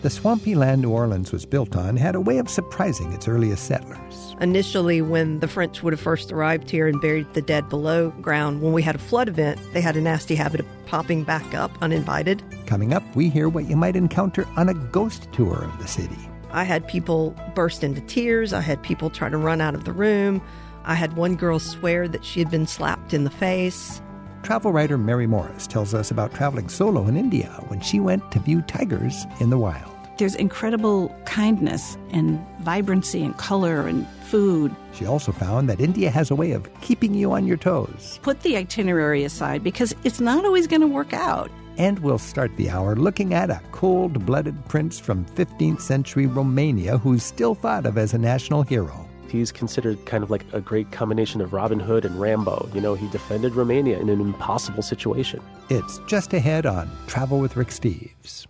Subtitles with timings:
[0.00, 3.64] The swampy land New Orleans was built on had a way of surprising its earliest
[3.64, 4.36] settlers.
[4.40, 8.62] Initially, when the French would have first arrived here and buried the dead below ground,
[8.62, 11.72] when we had a flood event, they had a nasty habit of popping back up
[11.82, 12.44] uninvited.
[12.64, 16.16] Coming up, we hear what you might encounter on a ghost tour of the city.
[16.52, 18.52] I had people burst into tears.
[18.52, 20.40] I had people try to run out of the room.
[20.84, 24.00] I had one girl swear that she had been slapped in the face.
[24.48, 28.38] Travel writer Mary Morris tells us about traveling solo in India when she went to
[28.38, 29.92] view tigers in the wild.
[30.16, 34.74] There's incredible kindness and vibrancy and color and food.
[34.94, 38.18] She also found that India has a way of keeping you on your toes.
[38.22, 41.50] Put the itinerary aside because it's not always going to work out.
[41.76, 46.96] And we'll start the hour looking at a cold blooded prince from 15th century Romania
[46.96, 49.07] who's still thought of as a national hero.
[49.30, 52.70] He's considered kind of like a great combination of Robin Hood and Rambo.
[52.74, 55.40] You know, he defended Romania in an impossible situation.
[55.68, 58.46] It's just ahead on Travel with Rick Steves.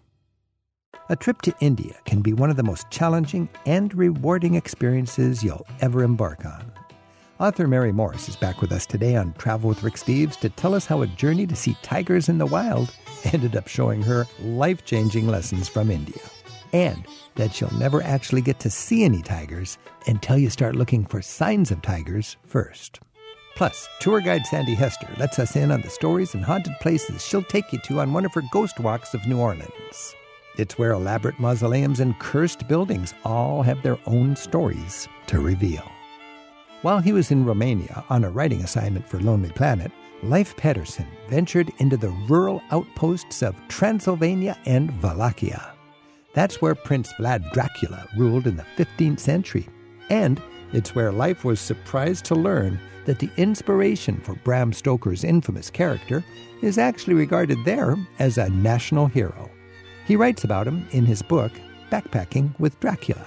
[1.10, 5.66] A trip to India can be one of the most challenging and rewarding experiences you'll
[5.80, 6.70] ever embark on.
[7.40, 10.74] Author Mary Morris is back with us today on Travel with Rick Steves to tell
[10.74, 12.92] us how a journey to see tigers in the wild
[13.32, 16.20] ended up showing her life changing lessons from India.
[16.72, 21.22] And that you'll never actually get to see any tigers until you start looking for
[21.22, 23.00] signs of tigers first.
[23.56, 27.42] Plus, tour guide Sandy Hester lets us in on the stories and haunted places she'll
[27.42, 30.14] take you to on one of her ghost walks of New Orleans.
[30.56, 35.90] It's where elaborate mausoleums and cursed buildings all have their own stories to reveal.
[36.82, 39.90] While he was in Romania on a writing assignment for Lonely Planet,
[40.22, 45.74] Leif Pettersen ventured into the rural outposts of Transylvania and Wallachia.
[46.34, 49.68] That's where Prince Vlad Dracula ruled in the 15th century.
[50.10, 50.40] And
[50.72, 56.22] it's where Leif was surprised to learn that the inspiration for Bram Stoker's infamous character
[56.62, 59.50] is actually regarded there as a national hero.
[60.06, 61.52] He writes about him in his book,
[61.90, 63.26] Backpacking with Dracula,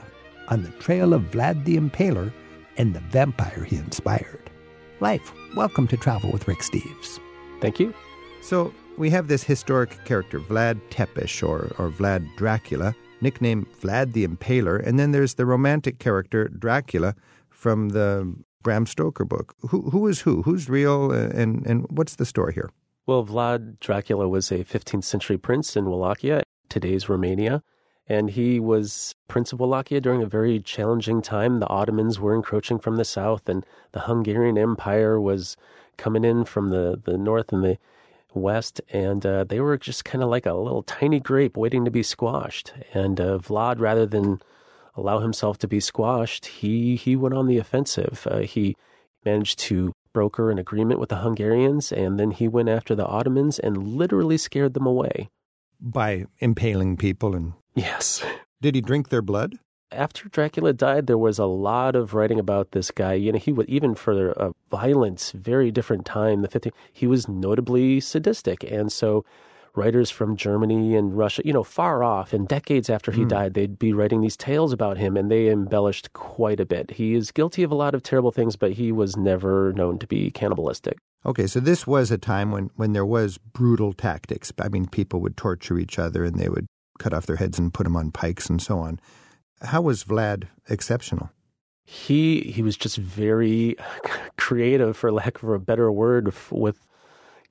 [0.50, 2.32] on the trail of Vlad the Impaler
[2.78, 4.50] and the vampire he inspired.
[5.00, 7.20] Leif, welcome to Travel with Rick Steves.
[7.60, 7.94] Thank you.
[8.42, 14.26] So, we have this historic character, Vlad Tepes, or, or Vlad Dracula, nicknamed Vlad the
[14.28, 17.16] Impaler, and then there's the romantic character, Dracula,
[17.50, 19.56] from the Bram Stoker book.
[19.62, 20.44] Who, who is who?
[20.44, 22.70] Who's real, uh, and, and what's the story here?
[23.08, 27.64] Well, Vlad Dracula was a 15th century prince in Wallachia, today's Romania.
[28.06, 31.60] And he was Prince of Wallachia during a very challenging time.
[31.60, 35.58] The Ottomans were encroaching from the south, and the Hungarian Empire was
[35.98, 37.80] coming in from the, the north and the
[38.34, 38.82] west.
[38.92, 42.04] And uh, they were just kind of like a little tiny grape waiting to be
[42.04, 42.74] squashed.
[42.94, 44.42] And uh, Vlad, rather than
[44.96, 48.28] allow himself to be squashed, he, he went on the offensive.
[48.30, 48.76] Uh, he
[49.24, 53.60] managed to broker an agreement with the Hungarians, and then he went after the Ottomans
[53.60, 55.30] and literally scared them away.
[55.80, 57.54] By impaling people and.
[57.76, 58.24] Yes.
[58.62, 59.58] Did he drink their blood?
[59.92, 63.14] After Dracula died, there was a lot of writing about this guy.
[63.14, 67.28] You know, he was even for a violent, very different time, the 15th, he was
[67.28, 68.64] notably sadistic.
[68.64, 69.26] And so
[69.76, 73.30] writers from Germany and Russia, you know, far off, and decades after he mm.
[73.30, 76.92] died, they'd be writing these tales about him, and they embellished quite a bit.
[76.92, 80.08] He is guilty of a lot of terrible things, but he was never known to
[80.08, 80.98] be cannibalistic.
[81.26, 84.52] Okay, so this was a time when, when there was brutal tactics.
[84.60, 86.66] I mean, people would torture each other and they would
[86.98, 89.00] cut off their heads and put them on pikes and so on.
[89.62, 91.30] How was Vlad exceptional?
[91.86, 93.76] He he was just very
[94.38, 96.88] creative, for lack of a better word, with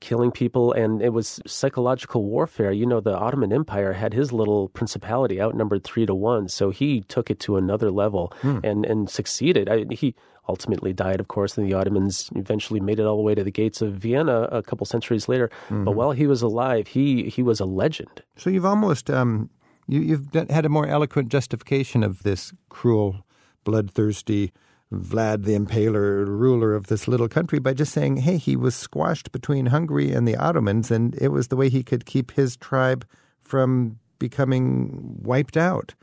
[0.00, 2.72] killing people, and it was psychological warfare.
[2.72, 7.02] You know, the Ottoman Empire had his little principality outnumbered three to one, so he
[7.02, 8.58] took it to another level hmm.
[8.64, 9.68] and and succeeded.
[9.68, 10.14] I, he
[10.48, 13.52] ultimately died, of course, and the Ottomans eventually made it all the way to the
[13.52, 15.48] gates of Vienna a couple centuries later.
[15.68, 15.84] Mm-hmm.
[15.84, 18.22] But while he was alive, he he was a legend.
[18.36, 19.50] So you've almost um,
[19.90, 23.26] you, you've had a more eloquent justification of this cruel,
[23.64, 24.52] bloodthirsty
[24.92, 29.30] Vlad the Impaler, ruler of this little country, by just saying, hey, he was squashed
[29.30, 33.06] between Hungary and the Ottomans, and it was the way he could keep his tribe
[33.42, 35.94] from becoming wiped out.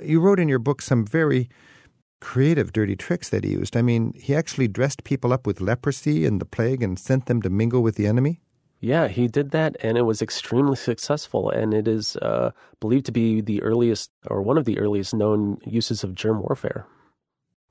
[0.00, 1.48] You wrote in your book some very
[2.20, 3.76] creative dirty tricks that he used.
[3.76, 7.42] I mean, he actually dressed people up with leprosy and the plague and sent them
[7.42, 8.40] to mingle with the enemy.
[8.80, 11.50] Yeah, he did that, and it was extremely successful.
[11.50, 15.58] And it is uh, believed to be the earliest, or one of the earliest known
[15.64, 16.86] uses of germ warfare.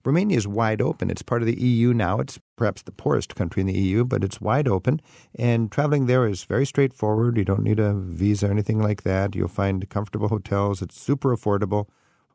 [0.04, 1.10] Romania is wide open.
[1.10, 2.20] It's part of the EU now.
[2.20, 5.02] It's perhaps the poorest country in the EU, but it's wide open.
[5.36, 7.38] And traveling there is very straightforward.
[7.38, 9.36] You don't need a visa or anything like that.
[9.36, 10.82] You'll find comfortable hotels.
[10.82, 11.88] It's super affordable.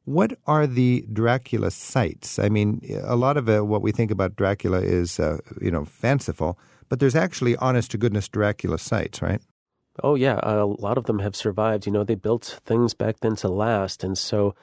[0.05, 2.39] What are the Dracula sites?
[2.39, 5.85] I mean, a lot of uh, what we think about Dracula is, uh, you know,
[5.85, 6.59] fanciful,
[6.89, 9.41] but there's actually honest to goodness Dracula sites, right?
[10.03, 10.41] Oh, yeah.
[10.43, 11.87] A lot of them have survived.
[11.87, 14.03] You know, they built things back then to last.
[14.03, 14.55] And so,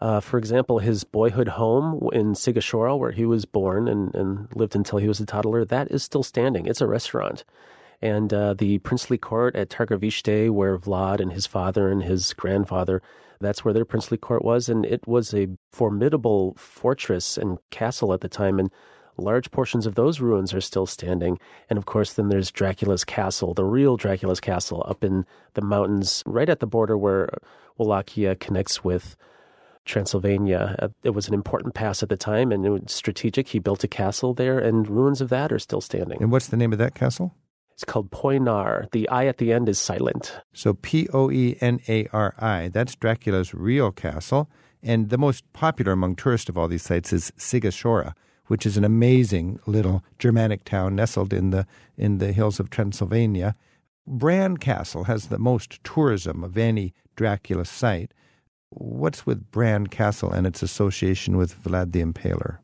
[0.00, 4.74] uh, for example, his boyhood home in Sighisoara, where he was born and, and lived
[4.74, 6.66] until he was a toddler, that is still standing.
[6.66, 7.44] It's a restaurant.
[8.02, 13.02] And uh, the princely court at Targoviste, where Vlad and his father and his grandfather,
[13.40, 14.68] that's where their princely court was.
[14.68, 18.58] And it was a formidable fortress and castle at the time.
[18.58, 18.70] And
[19.16, 21.38] large portions of those ruins are still standing.
[21.68, 26.22] And of course, then there's Dracula's castle, the real Dracula's castle up in the mountains
[26.26, 27.28] right at the border where
[27.78, 29.16] Wallachia connects with
[29.84, 30.76] Transylvania.
[30.78, 33.48] Uh, it was an important pass at the time and it was strategic.
[33.48, 36.22] He built a castle there, and ruins of that are still standing.
[36.22, 37.34] And what's the name of that castle?
[37.80, 38.90] It's called Poenar.
[38.90, 40.38] The I at the end is silent.
[40.52, 42.68] So P O E N A R I.
[42.68, 44.50] That's Dracula's real castle.
[44.82, 48.12] And the most popular among tourists of all these sites is Sighisoara,
[48.48, 51.66] which is an amazing little Germanic town nestled in the
[51.96, 53.56] in the hills of Transylvania.
[54.06, 58.12] Bran Castle has the most tourism of any Dracula site.
[58.68, 62.58] What's with Bran Castle and its association with Vlad the Impaler?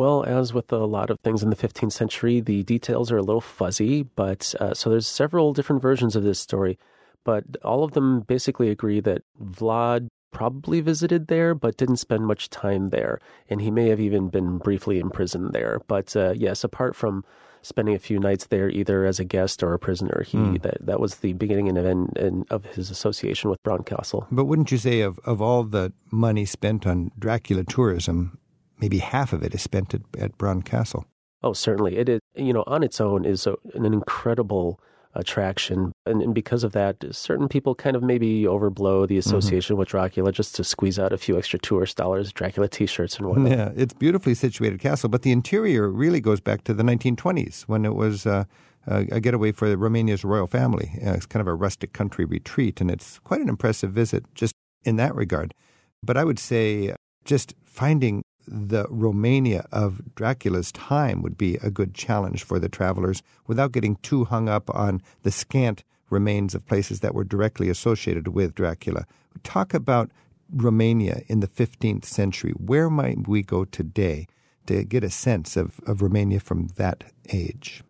[0.00, 3.22] Well, as with a lot of things in the 15th century, the details are a
[3.22, 6.78] little fuzzy, but uh, so there's several different versions of this story,
[7.22, 12.48] but all of them basically agree that Vlad probably visited there, but didn't spend much
[12.48, 13.20] time there,
[13.50, 15.82] and he may have even been briefly imprisoned there.
[15.86, 17.22] But uh, yes, apart from
[17.62, 20.24] spending a few nights there either as a guest or a prisoner.
[20.26, 20.62] He mm.
[20.62, 24.26] that that was the beginning and end of his association with Bran Castle.
[24.30, 28.38] But wouldn't you say of of all the money spent on Dracula tourism,
[28.80, 31.06] maybe half of it is spent at, at Bran Castle?
[31.42, 31.96] Oh, certainly.
[31.96, 32.20] It is.
[32.34, 34.80] You know, on its own is a, an incredible
[35.14, 35.92] attraction.
[36.06, 39.18] And, and, because of that, certain people kind of maybe overblow the mm-hmm.
[39.18, 39.80] association mm-hmm.
[39.80, 43.26] with Dracula just to squeeze out a few extra tourist dollars, Dracula t shirts and
[43.26, 43.50] whatnot.
[43.50, 47.84] Yeah, it's beautifully situated castle, but the interior really goes back to the 1920s when
[47.84, 48.26] it was.
[48.26, 48.44] Uh,
[48.86, 50.90] a getaway for Romania's royal family.
[51.06, 54.54] Uh, it's kind of a rustic country retreat, and it's quite an impressive visit just
[54.84, 55.54] in that regard.
[56.02, 56.94] But I would say
[57.24, 63.22] just finding the Romania of Dracula's time would be a good challenge for the travelers
[63.46, 68.28] without getting too hung up on the scant remains of places that were directly associated
[68.28, 69.06] with Dracula.
[69.42, 70.10] Talk about
[70.52, 72.52] Romania in the 15th century.
[72.52, 74.26] Where might we go today
[74.66, 77.82] to get a sense of, of Romania from that age?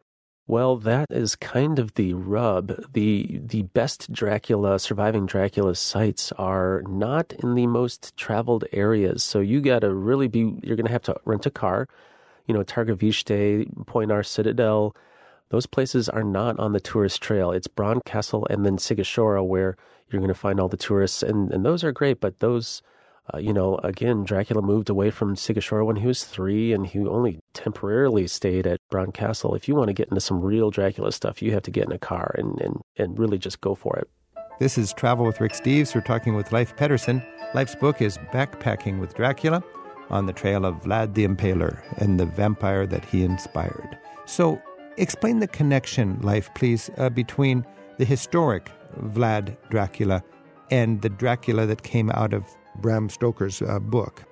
[0.51, 2.93] Well, that is kind of the rub.
[2.93, 9.23] The the best Dracula surviving Dracula sites are not in the most traveled areas.
[9.23, 11.87] So you got to really be you're going to have to rent a car.
[12.49, 14.97] You know, Targoviste, Poenari Citadel,
[15.51, 17.53] those places are not on the tourist trail.
[17.53, 19.77] It's Bran Castle and then Sighisoara where
[20.11, 22.83] you're going to find all the tourists and and those are great, but those
[23.33, 27.01] uh, you know, again, Dracula moved away from Sighisoara when he was three, and he
[27.01, 29.55] only temporarily stayed at Bran Castle.
[29.55, 31.93] If you want to get into some real Dracula stuff, you have to get in
[31.93, 34.09] a car and, and, and really just go for it.
[34.59, 35.95] This is Travel with Rick Steves.
[35.95, 37.25] We're talking with Leif Pettersen.
[37.55, 39.63] Leif's book is Backpacking with Dracula
[40.11, 43.99] on the trail of Vlad the Impaler and the vampire that he inspired.
[44.27, 44.61] So,
[44.97, 47.65] explain the connection, Leif, please, uh, between
[47.99, 50.23] the historic Vlad Dracula
[50.71, 52.45] and the Dracula that came out of
[52.81, 54.25] Bram Stoker's uh, book?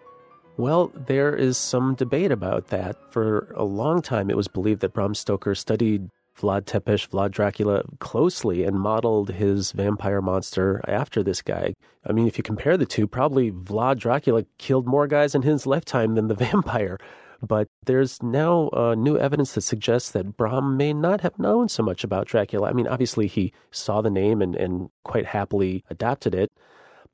[0.56, 2.96] Well, there is some debate about that.
[3.12, 7.82] For a long time, it was believed that Bram Stoker studied Vlad Tepes, Vlad Dracula
[7.98, 11.74] closely and modeled his vampire monster after this guy.
[12.06, 15.66] I mean, if you compare the two, probably Vlad Dracula killed more guys in his
[15.66, 16.98] lifetime than the vampire.
[17.40, 21.82] But there's now uh, new evidence that suggests that Bram may not have known so
[21.84, 22.68] much about Dracula.
[22.68, 26.50] I mean, obviously, he saw the name and, and quite happily adapted it.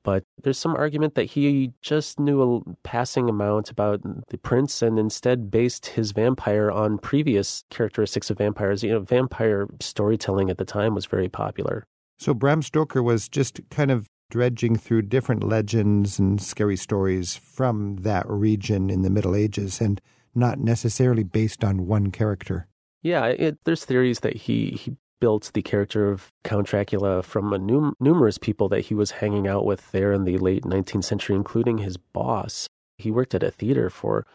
[0.05, 4.99] But there's some argument that he just knew a passing amount about the prince and
[4.99, 8.83] instead based his vampire on previous characteristics of vampires.
[8.83, 11.87] You know, vampire storytelling at the time was very popular.
[12.19, 17.97] So Bram Stoker was just kind of dredging through different legends and scary stories from
[17.97, 19.99] that region in the Middle Ages and
[20.35, 22.67] not necessarily based on one character.
[23.01, 27.95] Yeah, it, there's theories that he, he built the character of Count Dracula from num-
[27.99, 31.79] numerous people that he was hanging out with there in the late 19th century, including
[31.79, 32.67] his boss.
[32.97, 34.25] He worked at a theater for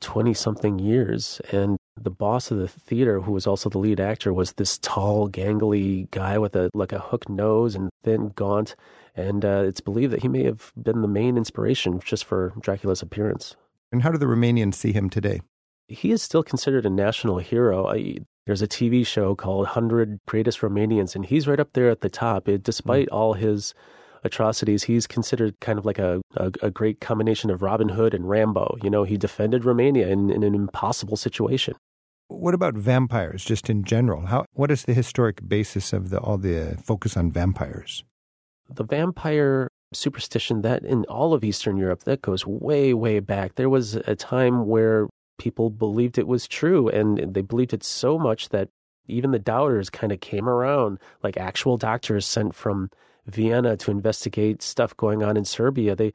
[0.00, 1.40] 20 something years.
[1.52, 5.28] And the boss of the theater, who was also the lead actor, was this tall,
[5.28, 8.74] gangly guy with a like a hook nose and thin, gaunt.
[9.14, 13.02] And uh, it's believed that he may have been the main inspiration just for Dracula's
[13.02, 13.56] appearance.
[13.92, 15.40] And how do the Romanians see him today?
[15.90, 17.88] He is still considered a national hero.
[17.88, 22.00] I, there's a TV show called 100 Greatest Romanians, and he's right up there at
[22.00, 22.48] the top.
[22.48, 23.12] It, despite mm.
[23.12, 23.74] all his
[24.22, 28.28] atrocities, he's considered kind of like a, a, a, great combination of Robin Hood and
[28.28, 28.76] Rambo.
[28.82, 31.74] You know, he defended Romania in, in an impossible situation.
[32.28, 34.26] What about vampires, just in general?
[34.26, 38.04] How what is the historic basis of the all the focus on vampires?
[38.72, 43.56] The vampire superstition that in all of Eastern Europe that goes way, way back.
[43.56, 45.08] There was a time where
[45.40, 48.68] people believed it was true, and they believed it so much that
[49.08, 52.90] even the doubters kind of came around, like actual doctors sent from
[53.26, 55.96] Vienna to investigate stuff going on in Serbia.
[55.96, 56.12] They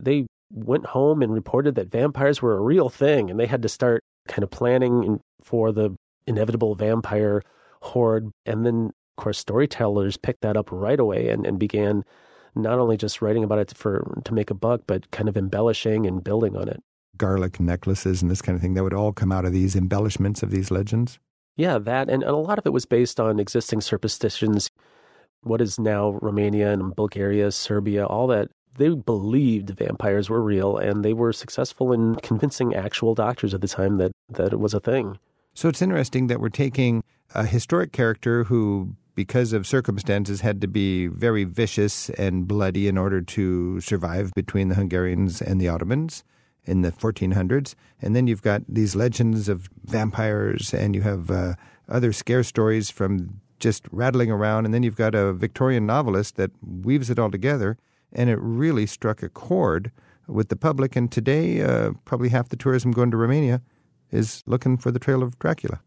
[0.00, 3.68] they went home and reported that vampires were a real thing, and they had to
[3.68, 5.94] start kind of planning for the
[6.26, 7.42] inevitable vampire
[7.82, 8.30] horde.
[8.46, 12.04] And then, of course, storytellers picked that up right away and, and began
[12.54, 16.06] not only just writing about it for to make a buck, but kind of embellishing
[16.06, 16.82] and building on it.
[17.22, 20.42] Garlic necklaces and this kind of thing that would all come out of these embellishments
[20.42, 21.20] of these legends.
[21.56, 24.72] Yeah, that and, and a lot of it was based on existing superstitions.
[25.44, 31.04] What is now Romania and Bulgaria, Serbia, all that they believed vampires were real and
[31.04, 34.80] they were successful in convincing actual doctors at the time that, that it was a
[34.80, 35.16] thing.
[35.54, 37.04] So it's interesting that we're taking
[37.36, 42.98] a historic character who, because of circumstances, had to be very vicious and bloody in
[42.98, 46.24] order to survive between the Hungarians and the Ottomans
[46.64, 47.74] in the 1400s.
[48.00, 51.54] And then you've got these legends of vampires, and you have uh,
[51.88, 54.64] other scare stories from just rattling around.
[54.64, 57.78] And then you've got a Victorian novelist that weaves it all together
[58.12, 59.90] and it really struck a chord
[60.26, 60.96] with the public.
[60.96, 63.62] And today, uh, probably half the tourism going to Romania
[64.10, 65.80] is looking for the Trail of Dracula.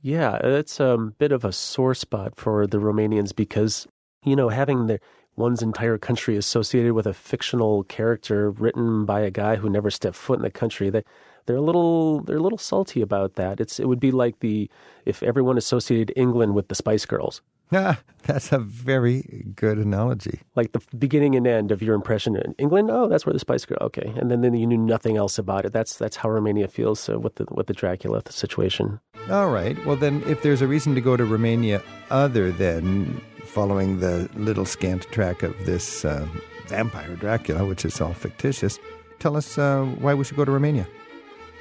[0.00, 3.86] Yeah, it's a bit of a sore spot for the Romanians because,
[4.24, 5.00] you know, having the
[5.38, 10.16] one's entire country associated with a fictional character written by a guy who never stepped
[10.16, 11.02] foot in the country, they
[11.46, 13.60] they're a little they're a little salty about that.
[13.60, 14.70] It's it would be like the
[15.06, 17.40] if everyone associated England with the Spice Girls.
[17.72, 20.40] Ah, that's a very good analogy.
[20.54, 22.90] Like the beginning and end of your impression in England.
[22.90, 23.78] Oh, that's where the Spice Girl.
[23.80, 25.72] Okay, and then, then you knew nothing else about it.
[25.72, 29.00] That's that's how Romania feels uh, with the with the Dracula situation.
[29.30, 29.76] All right.
[29.84, 34.64] Well, then, if there's a reason to go to Romania other than following the little
[34.64, 36.26] scant track of this uh,
[36.66, 38.78] vampire Dracula, which is all fictitious,
[39.18, 40.86] tell us uh, why we should go to Romania.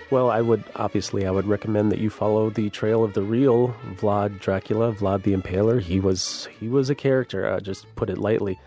[0.10, 3.76] Well, I would obviously I would recommend that you follow the trail of the real
[3.96, 5.82] Vlad Dracula, Vlad the Impaler.
[5.82, 8.58] He was he was a character, uh, just put it lightly.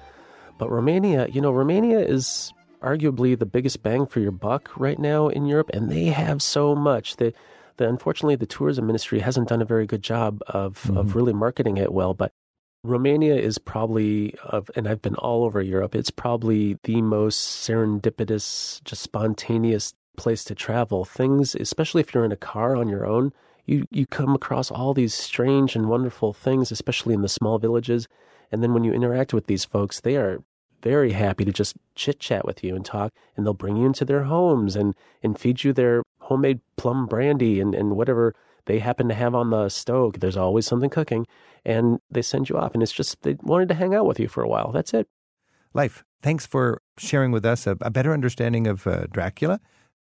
[0.59, 5.29] But Romania, you know, Romania is arguably the biggest bang for your buck right now
[5.29, 7.17] in Europe, and they have so much.
[7.17, 7.33] The,
[7.79, 10.99] the unfortunately, the tourism ministry hasn't done a very good job of mm-hmm.
[10.99, 12.13] of really marketing it well.
[12.13, 12.33] But
[12.83, 14.35] Romania is probably
[14.75, 15.95] and I've been all over Europe.
[15.95, 21.05] It's probably the most serendipitous, just spontaneous place to travel.
[21.05, 23.33] Things, especially if you're in a car on your own,
[23.67, 28.09] you, you come across all these strange and wonderful things, especially in the small villages.
[28.51, 30.43] And then when you interact with these folks, they are
[30.83, 34.05] very happy to just chit chat with you and talk, and they'll bring you into
[34.05, 38.35] their homes and, and feed you their homemade plum brandy and, and whatever
[38.67, 40.21] they happen to have on the stove.
[40.21, 41.27] There's always something cooking,
[41.65, 42.75] and they send you off.
[42.75, 44.73] And it's just they wanted to hang out with you for a while.
[44.73, 45.09] That's it.
[45.75, 49.61] Leif, thanks for sharing with us a, a better understanding of uh, Dracula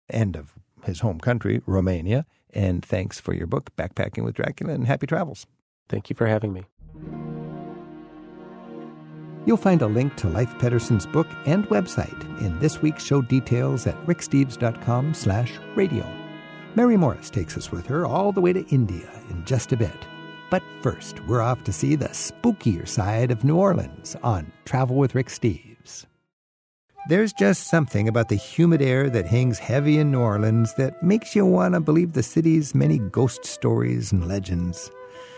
[0.10, 2.26] and of his home country, Romania.
[2.54, 5.46] And thanks for your book, Backpacking with Dracula, and happy travels.
[5.90, 6.64] Thank you for having me.
[9.46, 13.88] You'll find a link to Leif Pettersen's book and website in this week's show details
[13.88, 16.06] at ricksteves.com slash radio.
[16.77, 20.07] Mary Morris takes us with her all the way to India in just a bit.
[20.51, 25.15] But first, we're off to see the spookier side of New Orleans on Travel with
[25.15, 26.05] Rick Steves.
[27.10, 31.36] There's just something about the humid air that hangs heavy in New Orleans that makes
[31.36, 34.91] you want to believe the city's many ghost stories and legends.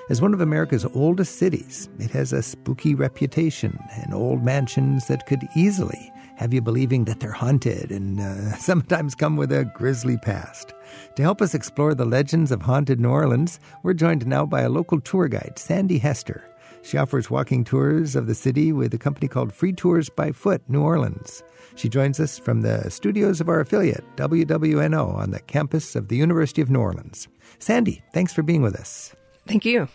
[0.10, 5.26] As one of America's oldest cities, it has a spooky reputation and old mansions that
[5.26, 10.18] could easily have you believing that they're haunted and uh, sometimes come with a grisly
[10.18, 10.74] past.
[11.16, 14.70] To help us explore the legends of haunted New Orleans, we're joined now by a
[14.70, 16.44] local tour guide, Sandy Hester.
[16.82, 20.62] She offers walking tours of the city with a company called Free Tours by Foot
[20.70, 21.44] New Orleans.
[21.76, 26.18] She joins us from the studios of our affiliate, WWNO, on the campus of the
[26.18, 27.28] University of New Orleans.
[27.60, 29.14] Sandy, thanks for being with us.
[29.48, 29.88] Thank you.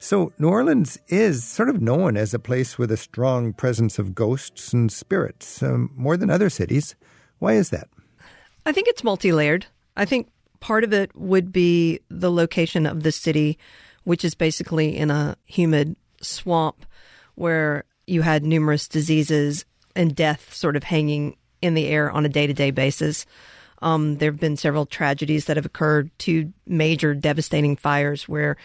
[0.00, 4.14] So, New Orleans is sort of known as a place with a strong presence of
[4.14, 6.94] ghosts and spirits, um, more than other cities.
[7.40, 7.88] Why is that?
[8.64, 9.66] I think it's multi layered.
[9.96, 10.28] I think
[10.60, 13.58] part of it would be the location of the city,
[14.04, 16.84] which is basically in a humid swamp
[17.34, 22.28] where you had numerous diseases and death sort of hanging in the air on a
[22.28, 23.26] day to day basis.
[23.80, 28.56] Um, there have been several tragedies that have occurred, two major devastating fires where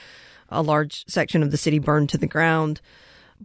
[0.49, 2.81] a large section of the city burned to the ground.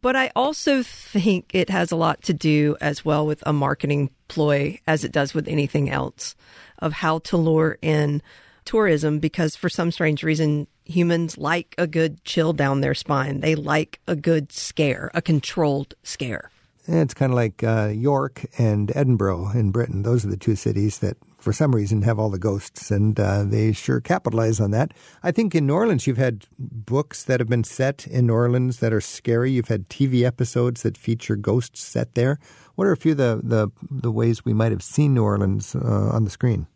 [0.00, 4.10] But I also think it has a lot to do as well with a marketing
[4.28, 6.36] ploy, as it does with anything else,
[6.78, 8.22] of how to lure in
[8.64, 13.40] tourism because for some strange reason humans like a good chill down their spine.
[13.40, 16.50] They like a good scare, a controlled scare.
[16.86, 20.02] It's kind of like uh, York and Edinburgh in Britain.
[20.02, 21.16] Those are the two cities that,
[21.48, 24.92] for some reason, have all the ghosts, and uh, they sure capitalize on that.
[25.22, 28.80] I think in New Orleans, you've had books that have been set in New Orleans
[28.80, 29.52] that are scary.
[29.52, 32.38] You've had TV episodes that feature ghosts set there.
[32.74, 35.74] What are a few of the, the, the ways we might have seen New Orleans
[35.74, 36.66] uh, on the screen?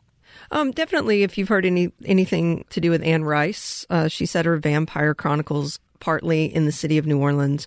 [0.50, 4.46] Um, definitely, if you've heard any anything to do with Anne Rice, uh, she set
[4.46, 7.66] her vampire chronicles partly in the city of New Orleans.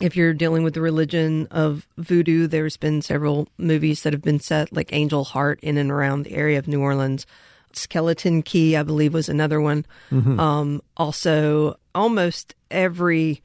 [0.00, 4.40] If you're dealing with the religion of voodoo, there's been several movies that have been
[4.40, 7.26] set, like Angel Heart, in and around the area of New Orleans.
[7.72, 9.86] Skeleton Key, I believe, was another one.
[10.10, 10.38] Mm-hmm.
[10.38, 13.42] Um, also, almost every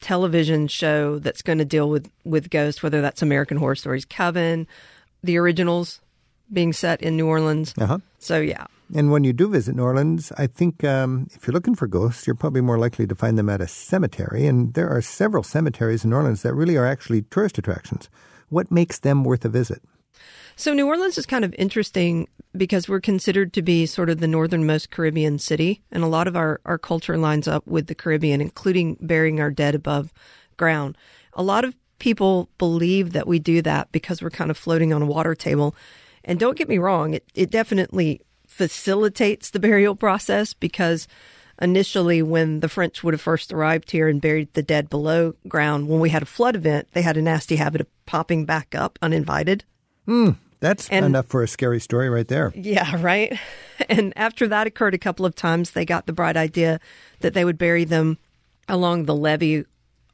[0.00, 4.66] television show that's going to deal with with ghosts, whether that's American Horror Stories, Coven,
[5.22, 6.00] the originals
[6.52, 7.74] being set in New Orleans.
[7.78, 7.98] Uh-huh.
[8.18, 11.74] So yeah, and when you do visit New Orleans, I think um, if you're looking
[11.74, 14.46] for ghosts, you're probably more likely to find them at a cemetery.
[14.46, 18.10] And there are several cemeteries in New Orleans that really are actually tourist attractions.
[18.50, 19.82] What makes them worth a visit?
[20.56, 24.28] So, New Orleans is kind of interesting because we're considered to be sort of the
[24.28, 25.82] northernmost Caribbean city.
[25.90, 29.50] And a lot of our, our culture lines up with the Caribbean, including burying our
[29.50, 30.12] dead above
[30.56, 30.96] ground.
[31.32, 35.02] A lot of people believe that we do that because we're kind of floating on
[35.02, 35.74] a water table.
[36.24, 38.20] And don't get me wrong, it, it definitely
[38.54, 41.08] facilitates the burial process because
[41.60, 45.88] initially when the French would have first arrived here and buried the dead below ground,
[45.88, 48.96] when we had a flood event, they had a nasty habit of popping back up
[49.02, 49.64] uninvited.
[50.06, 52.52] Mm, that's and, enough for a scary story right there.
[52.54, 53.36] Yeah, right.
[53.88, 56.78] And after that occurred a couple of times, they got the bright idea
[57.20, 58.18] that they would bury them
[58.68, 59.64] along the levee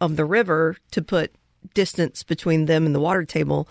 [0.01, 1.35] of the river to put
[1.75, 3.69] distance between them and the water table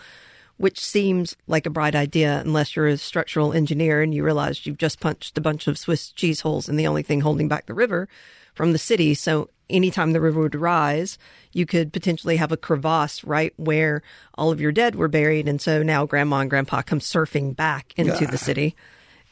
[0.60, 4.78] which seems like a bright idea unless you're a structural engineer and you realize you've
[4.78, 7.74] just punched a bunch of Swiss cheese holes in the only thing holding back the
[7.74, 8.10] river
[8.54, 9.13] from the city.
[9.13, 11.18] So anytime the river would rise,
[11.54, 14.01] you could potentially have a crevasse right where
[14.34, 15.48] all of your dead were buried.
[15.48, 18.75] And so now grandma and grandpa come surfing back into the city.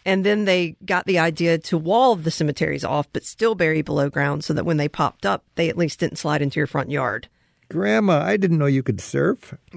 [0.06, 4.10] And then they got the idea to wall the cemeteries off, but still bury below
[4.10, 6.90] ground so that when they popped up, they at least didn't slide into your front
[6.90, 7.28] yard.
[7.70, 9.54] Grandma, I didn't know you could surf.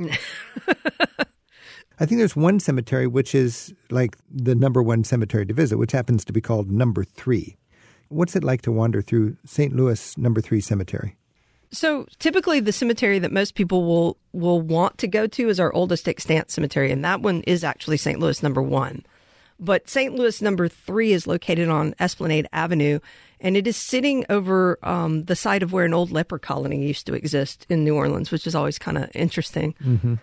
[2.00, 5.92] I think there's one cemetery which is like the number one cemetery to visit, which
[5.92, 7.58] happens to be called Number Three.
[8.08, 9.76] What's it like to wander through St.
[9.76, 11.16] Louis Number Three Cemetery?
[11.72, 15.72] So typically, the cemetery that most people will will want to go to is our
[15.74, 18.18] oldest extant cemetery, and that one is actually St.
[18.18, 19.04] Louis Number One.
[19.60, 20.14] But St.
[20.14, 22.98] Louis Number Three is located on Esplanade Avenue,
[23.40, 27.06] and it is sitting over um, the site of where an old leper colony used
[27.06, 29.74] to exist in New Orleans, which is always kind of interesting.
[29.84, 30.14] Mm-hmm.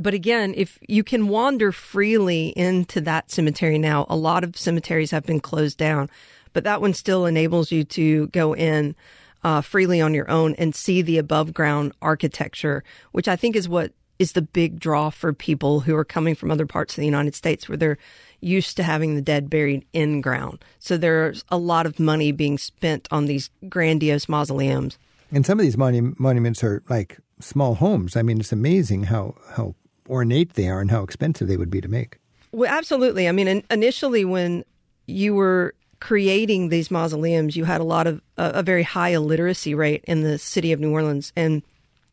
[0.00, 5.10] But again, if you can wander freely into that cemetery now, a lot of cemeteries
[5.10, 6.08] have been closed down,
[6.54, 8.96] but that one still enables you to go in
[9.44, 12.82] uh, freely on your own and see the above ground architecture,
[13.12, 16.50] which I think is what is the big draw for people who are coming from
[16.50, 17.98] other parts of the United States where they're
[18.40, 20.64] used to having the dead buried in ground.
[20.78, 24.98] So there's a lot of money being spent on these grandiose mausoleums.
[25.30, 28.16] And some of these monu- monuments are like small homes.
[28.16, 29.74] I mean, it's amazing how, how
[30.10, 32.18] ornate they are and how expensive they would be to make.
[32.52, 33.28] Well, absolutely.
[33.28, 34.64] I mean, initially when
[35.06, 40.04] you were creating these mausoleums, you had a lot of a very high illiteracy rate
[40.06, 41.62] in the city of New Orleans, and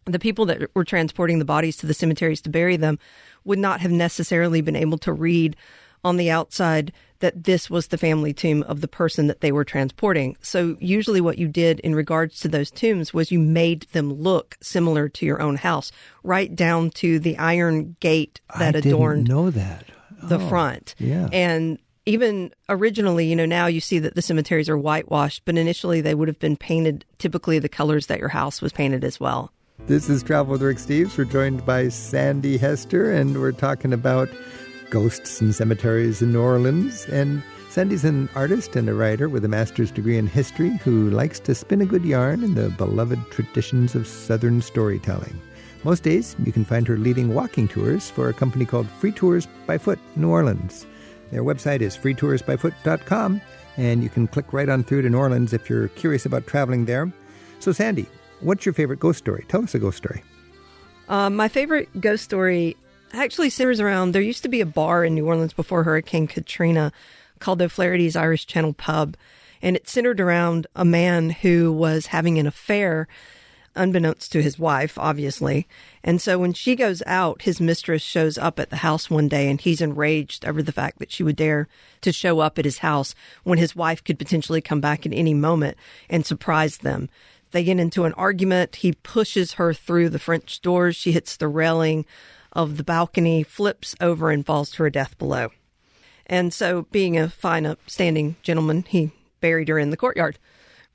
[0.05, 2.99] the people that were transporting the bodies to the cemeteries to bury them
[3.45, 5.55] would not have necessarily been able to read
[6.07, 9.65] on the outside that this was the family tomb of the person that they were
[9.65, 10.37] transporting.
[10.41, 14.55] So usually what you did in regards to those tombs was you made them look
[14.61, 15.91] similar to your own house,
[16.23, 19.85] right down to the iron gate that I adorned know that.
[20.23, 20.95] Oh, the front.
[20.97, 21.27] Yeah.
[21.33, 26.01] And even originally, you know, now you see that the cemeteries are whitewashed, but initially
[26.01, 29.51] they would have been painted typically the colors that your house was painted as well.
[29.87, 31.17] This is Travel with Rick Steves.
[31.17, 34.29] We're joined by Sandy Hester, and we're talking about
[34.89, 37.05] ghosts and cemeteries in New Orleans.
[37.05, 41.39] And Sandy's an artist and a writer with a master's degree in history who likes
[41.41, 45.39] to spin a good yarn in the beloved traditions of Southern storytelling.
[45.83, 49.47] Most days, you can find her leading walking tours for a company called Free Tours
[49.65, 50.85] by Foot New Orleans.
[51.31, 53.41] Their website is freetoursbyfoot.com,
[53.77, 56.85] and you can click right on through to New Orleans if you're curious about traveling
[56.85, 57.11] there.
[57.59, 58.07] So, Sandy,
[58.39, 59.45] what's your favorite ghost story?
[59.47, 60.23] Tell us a ghost story.
[61.09, 62.75] Uh, my favorite ghost story
[63.13, 66.91] actually centers around there used to be a bar in New Orleans before Hurricane Katrina
[67.39, 69.15] called O'Flaherty's Irish Channel Pub.
[69.61, 73.07] And it centered around a man who was having an affair
[73.75, 75.67] unbeknownst to his wife, obviously.
[76.03, 79.49] And so when she goes out, his mistress shows up at the house one day
[79.49, 81.67] and he's enraged over the fact that she would dare
[82.01, 85.33] to show up at his house when his wife could potentially come back at any
[85.33, 85.77] moment
[86.09, 87.09] and surprise them.
[87.51, 88.77] They get into an argument.
[88.77, 90.95] He pushes her through the French doors.
[90.95, 92.05] She hits the railing
[92.57, 95.51] of the balcony, flips over, and falls to her death below.
[96.25, 100.39] And so, being a fine, uh, upstanding gentleman, he buried her in the courtyard.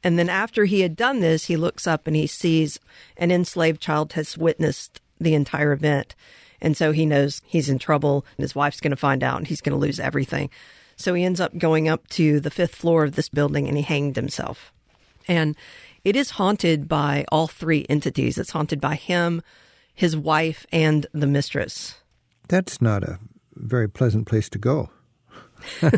[0.05, 2.81] And then after he had done this, he looks up and he sees
[3.17, 6.17] an enslaved child has witnessed the entire event.
[6.61, 9.47] And so he knows he's in trouble and his wife's going to find out and
[9.47, 10.51] he's going to lose everything.
[10.97, 13.85] So he ends up going up to the fifth floor of this building and he
[13.85, 14.73] hanged himself.
[15.29, 15.57] And
[16.05, 18.39] it is haunted by all three entities.
[18.39, 19.43] It's haunted by him,
[19.95, 21.97] his wife, and the mistress.
[22.49, 23.19] That's not a
[23.55, 24.91] very pleasant place to go.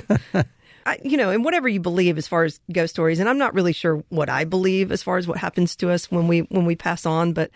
[0.87, 3.55] I, you know, and whatever you believe as far as ghost stories, and I'm not
[3.55, 6.67] really sure what I believe as far as what happens to us when we when
[6.67, 7.51] we pass on, but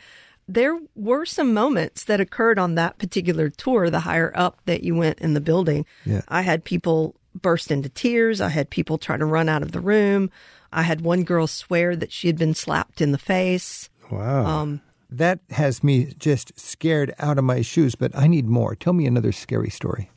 [0.48, 4.94] there were some moments that occurred on that particular tour, the higher up that you
[4.94, 5.84] went in the building.
[6.06, 6.22] Yeah.
[6.26, 8.40] I had people burst into tears.
[8.40, 10.30] I had people try to run out of the room.
[10.72, 13.90] I had one girl swear that she had been slapped in the face.
[14.10, 14.46] Wow.
[14.46, 18.74] Um, that has me just scared out of my shoes, but I need more.
[18.74, 20.10] Tell me another scary story.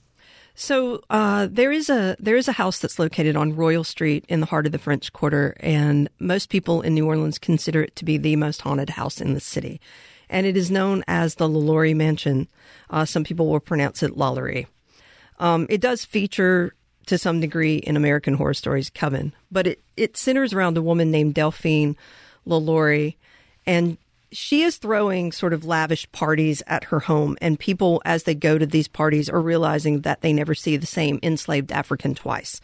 [0.53, 4.41] So uh, there is a there is a house that's located on Royal Street in
[4.41, 8.05] the heart of the French Quarter, and most people in New Orleans consider it to
[8.05, 9.79] be the most haunted house in the city,
[10.29, 12.47] and it is known as the LaLaurie Mansion.
[12.89, 14.67] Uh, some people will pronounce it Lalaurie.
[15.39, 16.75] Um, it does feature
[17.05, 21.11] to some degree in American Horror Stories Coven, but it it centers around a woman
[21.11, 21.95] named Delphine
[22.45, 23.15] LaLaurie,
[23.65, 23.97] and
[24.31, 28.57] she is throwing sort of lavish parties at her home, and people, as they go
[28.57, 32.61] to these parties, are realizing that they never see the same enslaved African twice,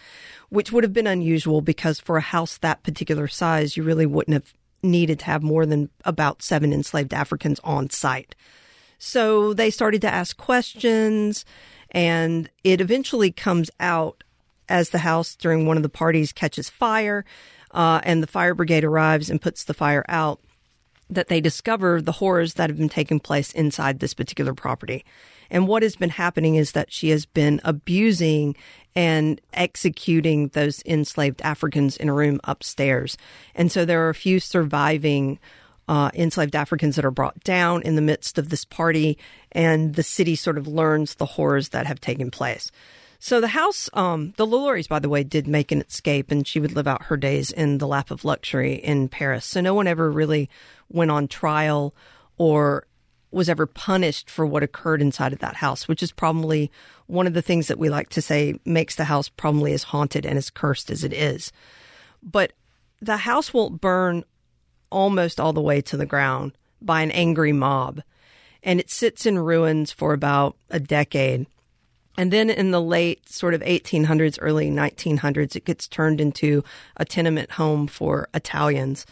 [0.49, 4.33] which would have been unusual because for a house that particular size, you really wouldn't
[4.33, 8.35] have needed to have more than about seven enslaved Africans on site.
[8.97, 11.43] So they started to ask questions,
[11.91, 14.23] and it eventually comes out
[14.69, 17.25] as the house during one of the parties catches fire,
[17.71, 20.39] uh, and the fire brigade arrives and puts the fire out
[21.09, 25.05] that they discover the horrors that have been taking place inside this particular property.
[25.49, 28.55] And what has been happening is that she has been abusing
[28.95, 33.17] and executing those enslaved Africans in a room upstairs.
[33.55, 35.39] And so there are a few surviving
[35.87, 39.17] uh, enslaved Africans that are brought down in the midst of this party,
[39.53, 42.71] and the city sort of learns the horrors that have taken place.
[43.19, 46.59] So the house, um, the LaLauries, by the way, did make an escape, and she
[46.59, 49.45] would live out her days in the lap of luxury in Paris.
[49.45, 50.49] So no one ever really
[50.89, 51.95] went on trial
[52.37, 52.85] or
[53.31, 56.71] was ever punished for what occurred inside of that house, which is probably
[57.07, 60.25] one of the things that we like to say makes the house probably as haunted
[60.25, 61.51] and as cursed as it is.
[62.23, 62.53] But
[63.01, 64.23] the house won't burn
[64.89, 68.01] almost all the way to the ground by an angry mob.
[68.63, 71.47] And it sits in ruins for about a decade.
[72.17, 76.63] And then in the late sort of 1800s, early 1900s, it gets turned into
[76.97, 79.05] a tenement home for Italians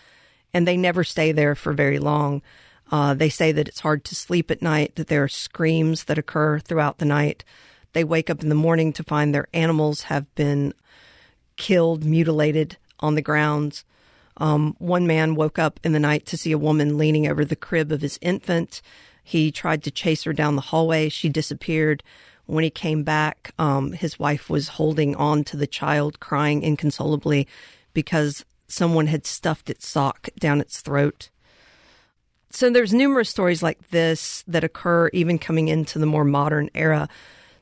[0.56, 2.41] and they never stay there for very long.
[2.89, 6.18] Uh, they say that it's hard to sleep at night, that there are screams that
[6.18, 7.44] occur throughout the night.
[7.91, 10.74] They wake up in the morning to find their animals have been
[11.58, 13.84] killed, mutilated on the grounds.
[14.38, 17.56] Um, one man woke up in the night to see a woman leaning over the
[17.58, 18.82] crib of his infant.
[19.24, 21.10] He tried to chase her down the hallway.
[21.10, 22.02] She disappeared.
[22.45, 27.47] When he came back, um, his wife was holding on to the child, crying inconsolably
[27.93, 31.29] because someone had stuffed its sock down its throat.
[32.51, 37.10] So there's numerous stories like this that occur even coming into the more modern era.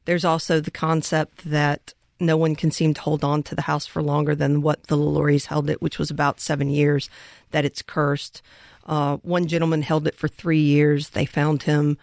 [0.06, 3.86] There's also the concept that no one can seem to hold on to the house
[3.86, 7.10] for longer than what the LaLauries held it, which was about seven years,
[7.52, 8.42] that it's cursed.
[8.86, 11.10] Uh, one gentleman held it for three years.
[11.10, 11.98] They found him.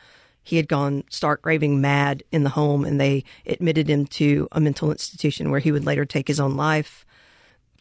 [0.50, 4.60] He had gone stark raving mad in the home, and they admitted him to a
[4.60, 7.06] mental institution where he would later take his own life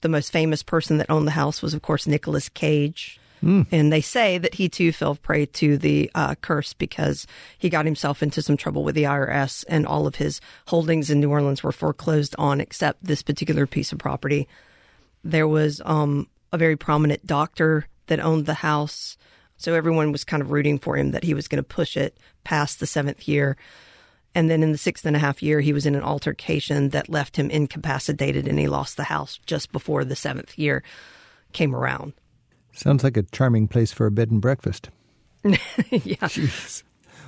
[0.01, 3.19] the most famous person that owned the house was, of course, Nicolas Cage.
[3.43, 3.67] Mm.
[3.71, 7.25] And they say that he too fell prey to the uh, curse because
[7.57, 11.21] he got himself into some trouble with the IRS and all of his holdings in
[11.21, 14.47] New Orleans were foreclosed on except this particular piece of property.
[15.23, 19.17] There was um, a very prominent doctor that owned the house.
[19.59, 22.17] So everyone was kind of rooting for him that he was going to push it
[22.45, 23.57] past the seventh year.
[24.33, 27.09] And then in the sixth and a half year, he was in an altercation that
[27.09, 30.81] left him incapacitated and he lost the house just before the seventh year
[31.51, 32.13] came around.
[32.71, 34.89] Sounds like a charming place for a bed and breakfast.
[35.43, 35.57] yeah.
[35.91, 36.83] Jeez.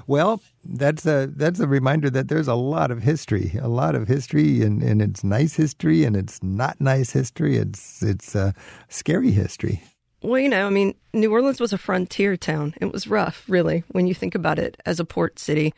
[0.08, 4.08] Well, that's a that's a reminder that there's a lot of history, a lot of
[4.08, 7.58] history, and, and it's nice history, and it's not nice history.
[7.58, 8.54] It's it's a
[8.89, 9.84] scary history.
[10.23, 12.75] Well, you know, I mean, New Orleans was a frontier town.
[12.79, 15.73] It was rough, really, when you think about it as a port city.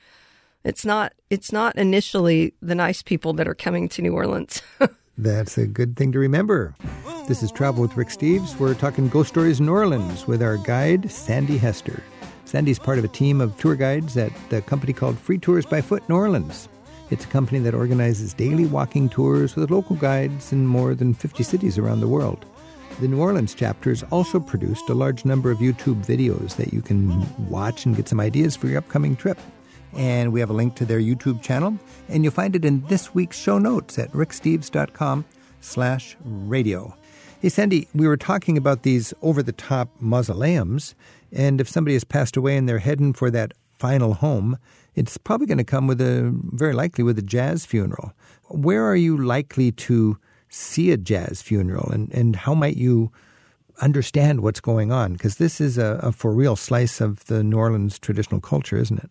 [0.66, 4.62] It's not it's not initially the nice people that are coming to New Orleans.
[5.18, 6.76] That's a good thing to remember.
[7.28, 8.58] This is Travel with Rick Steves.
[8.60, 12.04] We're talking ghost stories in New Orleans with our guide, Sandy Hester.
[12.46, 15.82] Sandy's part of a team of tour guides at the company called Free Tours by
[15.82, 16.68] Foot New Orleans.
[17.12, 21.44] It's a company that organizes daily walking tours with local guides in more than 50
[21.44, 22.46] cities around the world.
[23.00, 27.50] The New Orleans chapters also produced a large number of YouTube videos that you can
[27.50, 29.38] watch and get some ideas for your upcoming trip.
[29.94, 31.78] And we have a link to their YouTube channel,
[32.08, 35.26] and you'll find it in this week's show notes at ricksteves.com
[35.60, 36.96] slash radio.
[37.42, 40.96] Hey, Sandy, we were talking about these over-the-top mausoleums,
[41.32, 44.58] and if somebody has passed away and they're heading for that final home,
[44.96, 48.14] it's probably going to come with a, very likely with a jazz funeral.
[48.50, 50.18] Where are you likely to
[50.54, 53.12] see a jazz funeral, and, and how might you
[53.82, 55.14] understand what's going on?
[55.14, 59.04] Because this is a, a for real slice of the New Orleans traditional culture, isn't
[59.04, 59.10] it?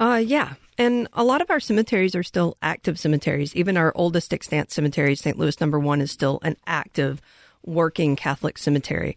[0.00, 0.54] Uh, yeah.
[0.78, 3.54] And a lot of our cemeteries are still active cemeteries.
[3.54, 5.38] Even our oldest extant cemetery, St.
[5.38, 7.20] Louis number one, is still an active
[7.64, 9.16] working Catholic cemetery.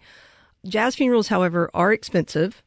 [0.65, 2.61] Jazz funerals, however, are expensive,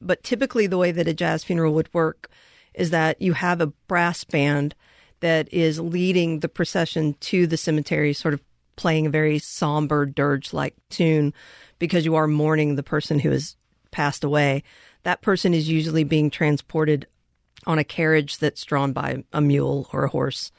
[0.00, 2.28] but typically the way that a jazz funeral would work
[2.74, 4.74] is that you have a brass band
[5.20, 8.42] that is leading the procession to the cemetery, sort of
[8.76, 11.34] playing a very somber dirge like tune
[11.78, 13.56] because you are mourning the person who has
[13.90, 14.62] passed away.
[15.02, 17.06] That person is usually being transported
[17.66, 20.50] on a carriage that's drawn by a mule or a horse.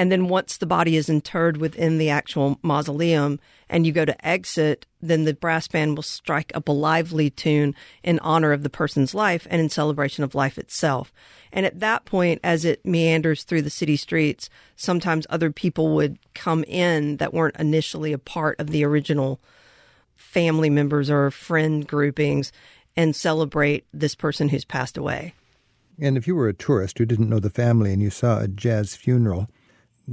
[0.00, 4.26] And then once the body is interred within the actual mausoleum and you go to
[4.26, 8.70] exit, then the brass band will strike up a lively tune in honor of the
[8.70, 11.12] person's life and in celebration of life itself.
[11.52, 16.16] And at that point, as it meanders through the city streets, sometimes other people would
[16.32, 19.38] come in that weren't initially a part of the original
[20.16, 22.52] family members or friend groupings
[22.96, 25.34] and celebrate this person who's passed away.
[25.98, 28.48] And if you were a tourist who didn't know the family and you saw a
[28.48, 29.46] jazz funeral,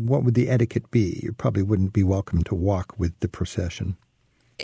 [0.06, 1.20] what would the etiquette be?
[1.24, 3.98] You probably wouldn't be welcome to walk with the procession.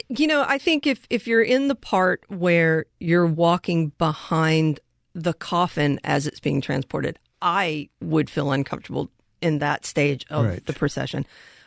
[0.10, 4.80] You know, I think if if you're in the part where you're walking behind
[5.14, 9.10] the coffin as it's being transported, I would feel uncomfortable
[9.42, 10.66] in that stage of Right.
[10.66, 11.26] the procession.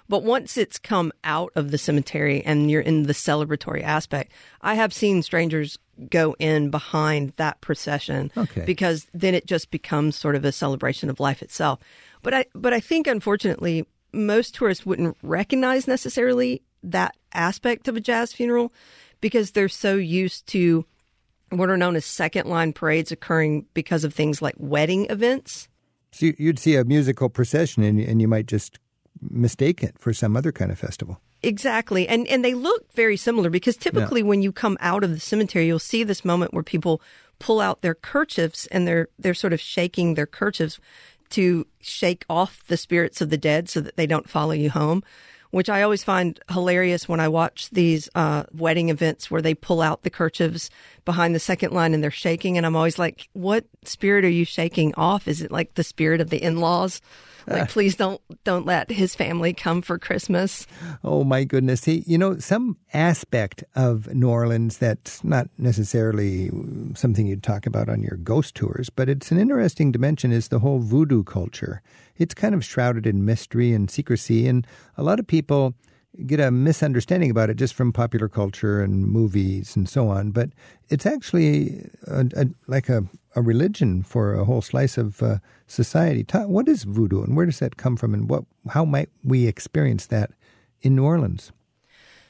[0.08, 4.74] But once it's come out of the cemetery and you're in the celebratory aspect, I
[4.74, 5.78] have seen strangers
[6.10, 8.64] go in behind that procession Okay.
[8.64, 11.80] because then it just becomes sort of a celebration of life itself.
[12.26, 18.00] But I but I think unfortunately most tourists wouldn't recognize necessarily that aspect of a
[18.00, 18.72] jazz funeral
[19.20, 20.84] because they're so used to
[21.50, 25.68] what are known as second line parades occurring because of things like wedding events.
[26.10, 28.80] So you- you'd see a musical procession and, and you might just
[29.30, 31.20] mistake it for some other kind of festival.
[31.44, 32.08] Exactly.
[32.08, 35.68] And and they look very similar because typically when you come out of the cemetery
[35.68, 37.00] you'll see this moment where people
[37.38, 40.80] pull out their kerchiefs and they're they're sort of shaking their kerchiefs
[41.30, 45.02] to shake off the spirits of the dead so that they don't follow you home.
[45.50, 49.80] Which I always find hilarious when I watch these uh, wedding events where they pull
[49.80, 50.68] out the kerchiefs
[51.04, 54.44] behind the second line and they're shaking, and I'm always like, "What spirit are you
[54.44, 55.28] shaking off?
[55.28, 57.00] Is it like the spirit of the in-laws?
[57.46, 60.66] Like, please don't don't let his family come for Christmas."
[61.04, 61.84] Oh my goodness.
[61.84, 66.50] Hey, you know, some aspect of New Orleans that's not necessarily
[66.94, 70.60] something you'd talk about on your ghost tours, but it's an interesting dimension is the
[70.60, 71.82] whole voodoo culture.
[72.16, 75.74] It's kind of shrouded in mystery and secrecy, and a lot of people
[76.24, 80.30] get a misunderstanding about it just from popular culture and movies and so on.
[80.30, 80.50] But
[80.88, 86.24] it's actually a, a, like a, a religion for a whole slice of uh, society.
[86.24, 89.46] Ta- What is voodoo, and where does that come from, and what how might we
[89.46, 90.30] experience that
[90.82, 91.52] in New Orleans?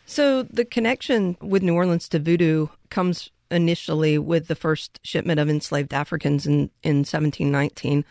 [0.07, 5.49] So the connection with New Orleans to voodoo comes initially with the first shipment of
[5.49, 8.05] enslaved Africans in, in 1719.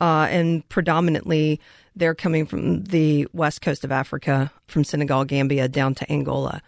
[0.00, 1.60] Uh, and predominantly,
[2.00, 6.62] they're coming from the west coast of Africa, from Senegal, Gambia, down to Angola.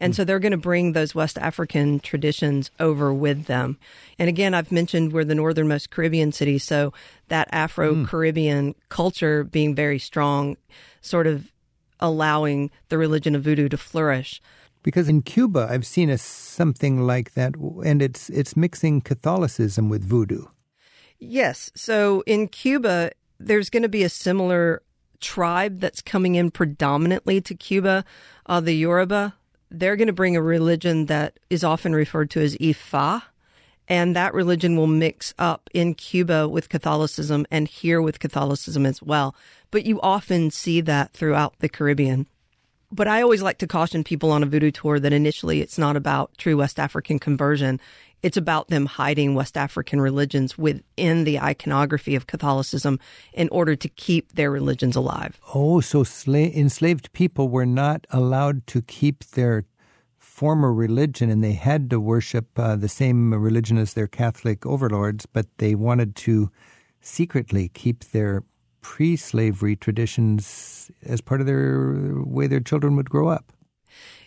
[0.00, 0.16] And hmm.
[0.16, 3.78] so they're going to bring those West African traditions over with them.
[4.18, 6.58] And again, I've mentioned we're the northernmost Caribbean city.
[6.58, 6.92] So
[7.28, 8.78] that Afro Caribbean hmm.
[8.90, 10.56] culture being very strong,
[11.00, 11.50] sort of
[12.00, 14.42] allowing the religion of voodoo to flourish.
[14.82, 20.04] Because in Cuba, I've seen a something like that, and it's it's mixing Catholicism with
[20.04, 20.44] voodoo.
[21.18, 21.70] Yes.
[21.74, 23.12] So in Cuba,
[23.46, 24.82] there's going to be a similar
[25.20, 28.04] tribe that's coming in predominantly to Cuba,
[28.46, 29.34] uh, the Yoruba.
[29.70, 33.22] They're going to bring a religion that is often referred to as Ifa.
[33.86, 39.02] And that religion will mix up in Cuba with Catholicism and here with Catholicism as
[39.02, 39.34] well.
[39.70, 42.26] But you often see that throughout the Caribbean.
[42.90, 45.96] But I always like to caution people on a voodoo tour that initially it's not
[45.96, 47.80] about true West African conversion.
[48.24, 52.98] It's about them hiding West African religions within the iconography of Catholicism
[53.34, 55.38] in order to keep their religions alive.
[55.54, 59.66] Oh, so sla- enslaved people were not allowed to keep their
[60.18, 65.26] former religion and they had to worship uh, the same religion as their Catholic overlords,
[65.26, 66.50] but they wanted to
[67.02, 68.42] secretly keep their
[68.80, 73.52] pre slavery traditions as part of their way their children would grow up.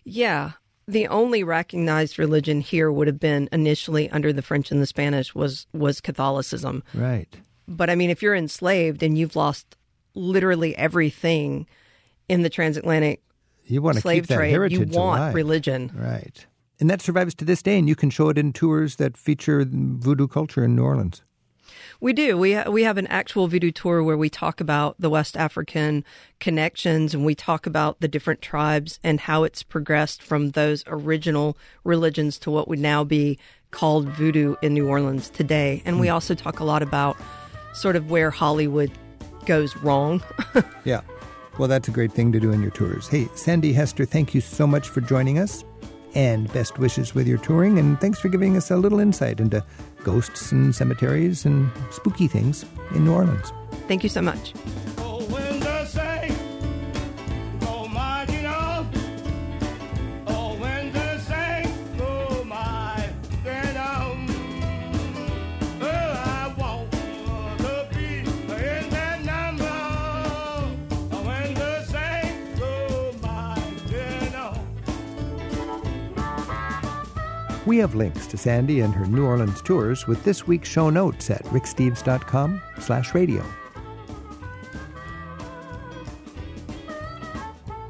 [0.04, 0.52] Yeah.
[0.88, 5.36] The only recognized religion here would have been initially under the French and the Spanish
[5.36, 6.84] was was Catholicism.
[6.94, 7.34] Right.
[7.68, 9.76] But I mean if you're enslaved and you've lost
[10.16, 11.68] literally everything
[12.28, 13.22] in the transatlantic
[13.66, 15.36] you want to slave keep that trade, you want alive.
[15.36, 15.92] religion.
[15.94, 16.46] Right.
[16.80, 19.66] And that survives to this day, and you can show it in tours that feature
[19.68, 21.24] voodoo culture in New Orleans.
[22.00, 22.38] We do.
[22.38, 26.04] We ha- we have an actual voodoo tour where we talk about the West African
[26.40, 31.58] connections and we talk about the different tribes and how it's progressed from those original
[31.84, 33.38] religions to what would now be
[33.72, 35.82] called voodoo in New Orleans today.
[35.86, 36.14] And we hmm.
[36.14, 37.18] also talk a lot about
[37.74, 38.92] sort of where Hollywood
[39.46, 40.22] goes wrong.
[40.86, 41.02] Yeah.
[41.58, 43.08] Well, that's a great thing to do in your tours.
[43.08, 45.64] Hey, Sandy Hester, thank you so much for joining us.
[46.14, 47.78] And best wishes with your touring.
[47.80, 49.64] And thanks for giving us a little insight into
[50.08, 52.66] ghosts and cemeteries and spooky things
[52.96, 53.52] in New Orleans.
[53.90, 54.54] Thank you so much.
[77.68, 81.30] We have links to Sandy and her New Orleans tours with this week's show notes
[81.30, 83.44] at ricksteves.com slash radio.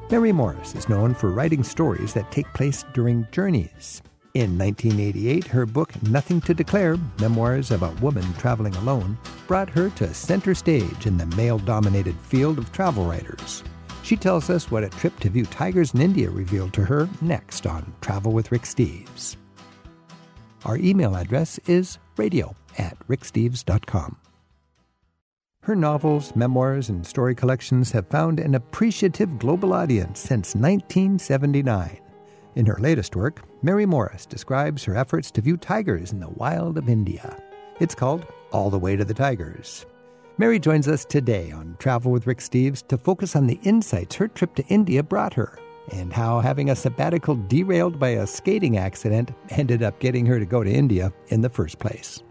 [0.09, 4.01] Mary Morris is known for writing stories that take place during journeys.
[4.33, 9.91] In 1988, her book Nothing to Declare Memoirs of a Woman Traveling Alone brought her
[9.91, 13.63] to center stage in the male dominated field of travel writers.
[14.01, 17.67] She tells us what a trip to view tigers in India revealed to her next
[17.67, 19.37] on Travel with Rick Steves.
[20.65, 24.17] Our email address is radio at ricksteves.com.
[25.61, 31.99] Her novels, memoirs, and story collections have found an appreciative global audience since 1979.
[32.55, 36.77] In her latest work, Mary Morris describes her efforts to view tigers in the wild
[36.77, 37.37] of India.
[37.79, 39.85] It's called All the Way to the Tigers.
[40.39, 44.27] Mary joins us today on Travel with Rick Steves to focus on the insights her
[44.27, 45.59] trip to India brought her
[45.91, 50.45] and how having a sabbatical derailed by a skating accident ended up getting her to
[50.45, 52.23] go to India in the first place.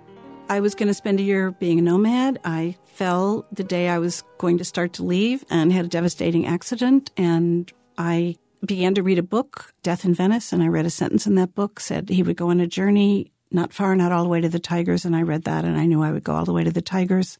[0.48, 2.38] I was going to spend a year being a nomad.
[2.44, 6.46] I fell the day I was going to start to leave and had a devastating
[6.46, 7.10] accident.
[7.16, 11.26] And I began to read a book, Death in Venice, and I read a sentence
[11.26, 14.28] in that book said he would go on a journey not far, not all the
[14.28, 15.04] way to the Tigers.
[15.04, 16.82] And I read that and I knew I would go all the way to the
[16.82, 17.38] Tigers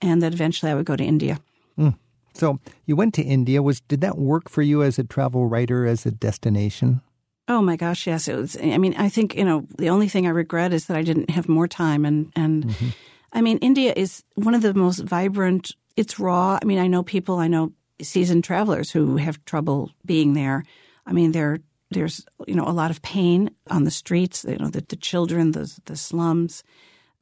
[0.00, 1.40] and that eventually I would go to India.
[1.76, 1.90] Hmm.
[2.34, 3.62] So you went to India.
[3.62, 7.00] Was did that work for you as a travel writer as a destination?
[7.48, 8.28] Oh my gosh, yes.
[8.28, 10.98] It was, I mean, I think, you know, the only thing I regret is that
[10.98, 12.04] I didn't have more time.
[12.04, 12.88] And, and mm-hmm.
[13.32, 16.58] I mean, India is one of the most vibrant, it's raw.
[16.60, 20.62] I mean, I know people, I know seasoned travelers who have trouble being there.
[21.06, 21.60] I mean, there,
[21.90, 25.52] there's, you know, a lot of pain on the streets, you know, the, the children,
[25.52, 26.62] the, the slums.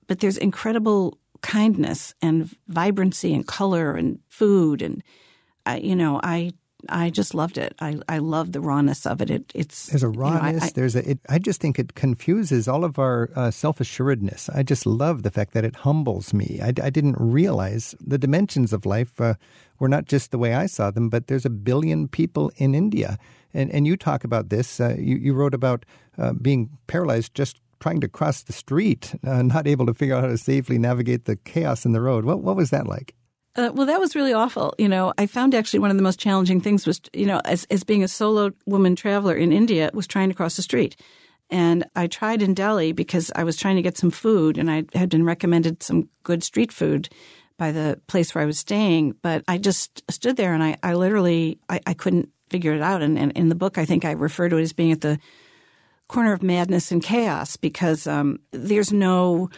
[0.09, 4.83] But there's incredible kindness and vibrancy and color and food.
[4.83, 5.03] And,
[5.65, 6.53] I, you know, I,
[6.89, 7.75] I just loved it.
[7.81, 9.31] I, I love the rawness of it.
[9.31, 10.65] it it's There's a you know, I- rawness.
[10.65, 11.11] I- there's a.
[11.11, 14.51] It, I just think it confuses all of our uh, self assuredness.
[14.51, 16.61] I just love the fact that it humbles me.
[16.63, 19.35] I, I didn't realize the dimensions of life uh,
[19.81, 23.19] were not just the way I saw them, but there's a billion people in India,
[23.55, 24.79] and and you talk about this.
[24.81, 25.85] Uh, you you wrote about
[26.19, 30.25] uh, being paralyzed just trying to cross the street, uh, not able to figure out
[30.25, 32.25] how to safely navigate the chaos in the road.
[32.25, 33.15] What what was that like?
[33.57, 34.75] Uh, well, that was really awful.
[34.77, 37.65] You know, I found actually one of the most challenging things was, you know, as,
[37.71, 40.95] as being a solo woman traveler in India, was trying to cross the street.
[41.49, 44.85] And I tried in Delhi because I was trying to get some food and I
[44.93, 47.09] had been recommended some good street food
[47.57, 49.15] by the place where I was staying.
[49.23, 53.01] But I just stood there and I, I literally, I, I couldn't figure it out.
[53.01, 55.19] And, and in the book, I think I refer to it as being at the
[56.09, 59.51] corner of madness and chaos because um, there's no,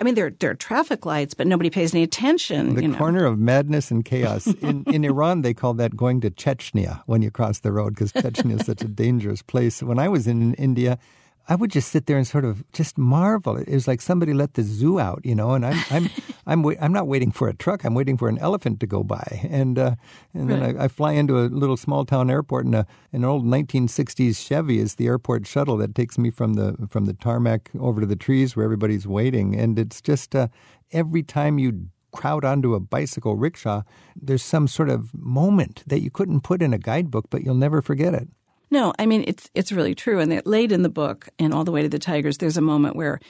[0.00, 2.74] I mean, there, there are traffic lights, but nobody pays any attention.
[2.74, 2.98] The you know.
[2.98, 4.46] corner of madness and chaos.
[4.46, 8.12] In, in Iran, they call that going to Chechnya when you cross the road because
[8.12, 9.82] Chechnya is such a dangerous place.
[9.82, 10.98] When I was in India,
[11.46, 13.56] I would just sit there and sort of just marvel.
[13.56, 15.52] It was like somebody let the zoo out, you know.
[15.52, 16.10] And I'm I'm
[16.46, 17.84] I'm wait, I'm not waiting for a truck.
[17.84, 19.46] I'm waiting for an elephant to go by.
[19.48, 19.96] And uh,
[20.32, 23.44] and then I, I, fly into a little small town airport, and a, an old
[23.44, 28.00] 1960s Chevy is the airport shuttle that takes me from the from the tarmac over
[28.00, 29.54] to the trees where everybody's waiting.
[29.54, 30.48] And it's just uh,
[30.92, 33.82] every time you crowd onto a bicycle rickshaw,
[34.16, 37.82] there's some sort of moment that you couldn't put in a guidebook, but you'll never
[37.82, 38.28] forget it.
[38.74, 40.18] No, I mean it's it's really true.
[40.18, 42.96] And late in the book, and all the way to the tigers, there's a moment
[42.96, 43.20] where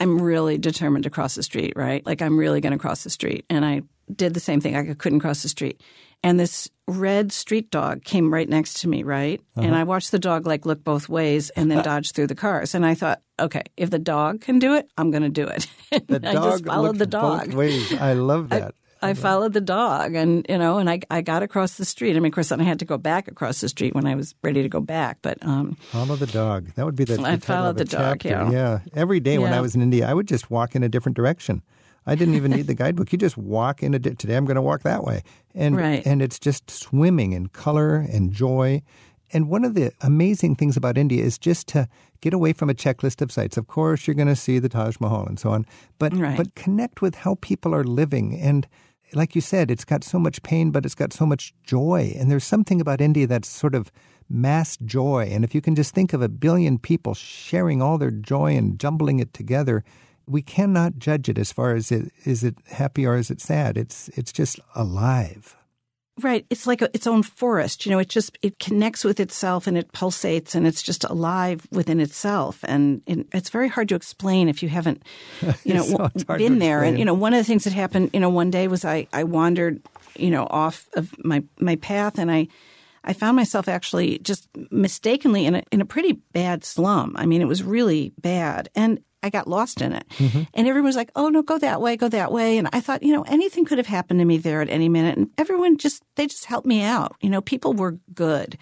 [0.00, 1.74] I'm really determined to cross the street.
[1.76, 4.74] Right, like I'm really going to cross the street, and I did the same thing.
[4.74, 5.82] I couldn't cross the street,
[6.22, 9.02] and this red street dog came right next to me.
[9.02, 9.66] Right, uh-huh.
[9.66, 12.74] and I watched the dog like look both ways and then dodge through the cars.
[12.74, 15.66] And I thought, okay, if the dog can do it, I'm going to do it.
[16.08, 17.48] the dog I just followed the dog.
[17.48, 17.92] Both ways.
[17.92, 18.74] I love that.
[19.04, 22.16] I followed the dog and, you know, and I, I got across the street.
[22.16, 24.14] I mean, of course, then I had to go back across the street when I
[24.14, 25.18] was ready to go back.
[25.22, 26.72] But um, follow the dog.
[26.74, 28.24] That would be the, the I followed the dog.
[28.24, 28.50] Yeah.
[28.50, 28.80] yeah.
[28.94, 29.40] Every day yeah.
[29.40, 31.62] when I was in India, I would just walk in a different direction.
[32.06, 33.12] I didn't even need the guidebook.
[33.12, 34.36] You just walk in a di- today.
[34.36, 35.22] I'm going to walk that way,
[35.54, 36.06] and right.
[36.06, 38.82] and it's just swimming in color and joy.
[39.32, 41.88] And one of the amazing things about India is just to
[42.20, 43.56] get away from a checklist of sites.
[43.56, 45.66] Of course, you're going to see the Taj Mahal and so on,
[45.98, 46.36] but right.
[46.36, 48.68] but connect with how people are living and
[49.12, 52.14] like you said, it's got so much pain, but it's got so much joy.
[52.18, 53.92] And there's something about India that's sort of
[54.28, 55.28] mass joy.
[55.30, 58.78] And if you can just think of a billion people sharing all their joy and
[58.78, 59.84] jumbling it together,
[60.26, 63.76] we cannot judge it as far as it is it happy or is it sad.
[63.76, 65.56] It's it's just alive.
[66.20, 66.46] Right.
[66.48, 67.84] It's like a, its own forest.
[67.84, 71.66] You know, it just it connects with itself and it pulsates and it's just alive
[71.72, 72.60] within itself.
[72.68, 75.02] And it, it's very hard to explain if you haven't,
[75.64, 76.84] you know, so been there.
[76.84, 79.08] And you know, one of the things that happened, you know, one day was I
[79.12, 79.82] I wandered,
[80.16, 82.48] you know, off of my my path and I.
[83.06, 87.12] I found myself actually just mistakenly in a in a pretty bad slum.
[87.18, 90.06] I mean, it was really bad, and I got lost in it.
[90.18, 90.42] Mm-hmm.
[90.52, 92.58] And everyone was like, oh, no, go that way, go that way.
[92.58, 95.16] And I thought, you know, anything could have happened to me there at any minute.
[95.16, 97.16] And everyone just, they just helped me out.
[97.22, 98.58] You know, people were good.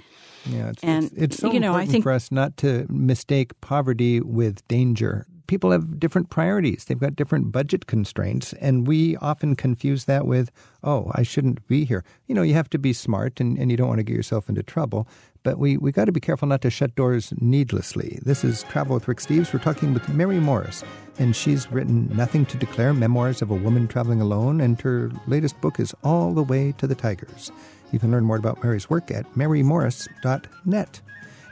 [0.46, 2.86] Yeah, it's, and, it's, it's so you know, important I think, for us not to
[2.88, 5.26] mistake poverty with danger.
[5.48, 6.84] People have different priorities.
[6.84, 10.50] They've got different budget constraints, and we often confuse that with,
[10.82, 12.04] oh, I shouldn't be here.
[12.26, 14.48] You know, you have to be smart and, and you don't want to get yourself
[14.48, 15.06] into trouble
[15.42, 18.18] but we, we got to be careful not to shut doors needlessly.
[18.22, 19.52] This is Travel with Rick Steves.
[19.52, 20.84] We're talking with Mary Morris,
[21.18, 25.60] and she's written Nothing to Declare Memoirs of a Woman Traveling Alone, and her latest
[25.60, 27.50] book is All the Way to the Tigers.
[27.92, 31.00] You can learn more about Mary's work at marymorris.net.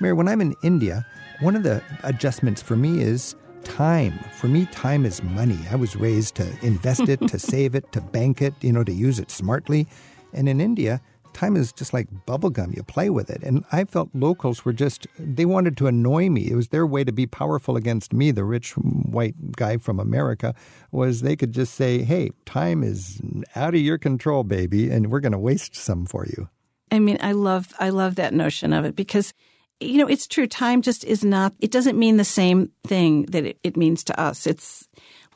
[0.00, 1.06] Mary, when I'm in India,
[1.40, 3.34] one of the adjustments for me is
[3.64, 4.18] time.
[4.32, 5.58] For me, time is money.
[5.70, 8.92] I was raised to invest it, to save it, to bank it, you know, to
[8.92, 9.86] use it smartly.
[10.32, 11.00] And in India,
[11.32, 12.76] time is just like bubblegum.
[12.76, 13.42] You play with it.
[13.42, 16.50] And I felt locals were just, they wanted to annoy me.
[16.50, 20.54] It was their way to be powerful against me, the rich white guy from America,
[20.92, 23.20] was they could just say, hey, time is
[23.54, 26.48] out of your control, baby, and we're going to waste some for you.
[26.90, 29.32] I mean, I love, I love that notion of it because
[29.80, 30.46] you know, it's true.
[30.46, 34.20] Time just is not, it doesn't mean the same thing that it, it means to
[34.20, 34.46] us.
[34.46, 34.86] It's,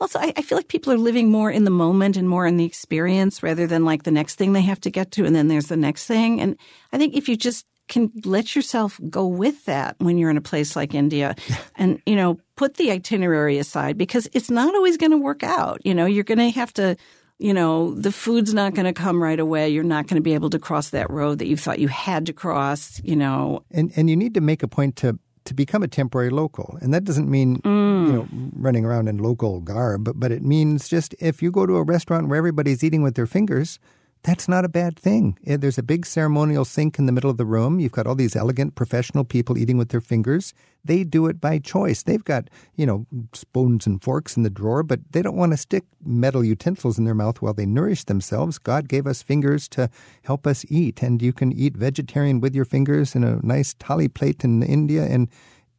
[0.01, 2.57] also, I, I, feel like people are living more in the moment and more in
[2.57, 5.49] the experience rather than like the next thing they have to get to and then
[5.49, 6.41] there's the next thing.
[6.41, 6.57] And
[6.93, 10.43] I think if you just can let yourself go with that when you're in a
[10.43, 11.37] place like India
[11.77, 15.81] and, you know, put the itinerary aside because it's not always going to work out.
[15.85, 16.97] You know, you're going to have to
[17.39, 19.69] you know, the food's not going to come right away.
[19.69, 22.27] You're not going to be able to cross that road that you thought you had
[22.27, 23.65] to cross, you know.
[23.73, 26.79] And and you need to make a point to to become a temporary local.
[26.81, 28.07] And that doesn't mean, mm.
[28.07, 31.67] you know, running around in local garb, but, but it means just if you go
[31.67, 33.79] to a restaurant where everybody's eating with their fingers,
[34.25, 35.39] that's not a bad thing.
[35.45, 37.79] There's a big ceremonial sink in the middle of the room.
[37.79, 40.55] You've got all these elegant professional people eating with their fingers.
[40.83, 42.03] They do it by choice.
[42.03, 45.59] They've got, you know, spoons and forks in the drawer, but they don't want to
[45.59, 48.59] stick metal utensils in their mouth while they nourish themselves.
[48.59, 49.91] God gave us fingers to
[50.22, 54.12] help us eat, and you can eat vegetarian with your fingers in a nice thali
[54.12, 55.29] plate in India, and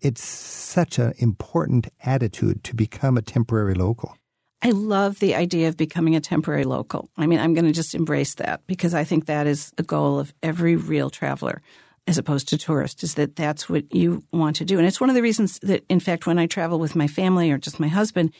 [0.01, 4.15] it's such an important attitude to become a temporary local.
[4.61, 7.09] I love the idea of becoming a temporary local.
[7.17, 10.19] I mean, I'm going to just embrace that because I think that is the goal
[10.19, 11.61] of every real traveler
[12.07, 14.77] as opposed to tourist is that that's what you want to do.
[14.77, 17.51] And it's one of the reasons that, in fact, when I travel with my family
[17.51, 18.31] or just my husband,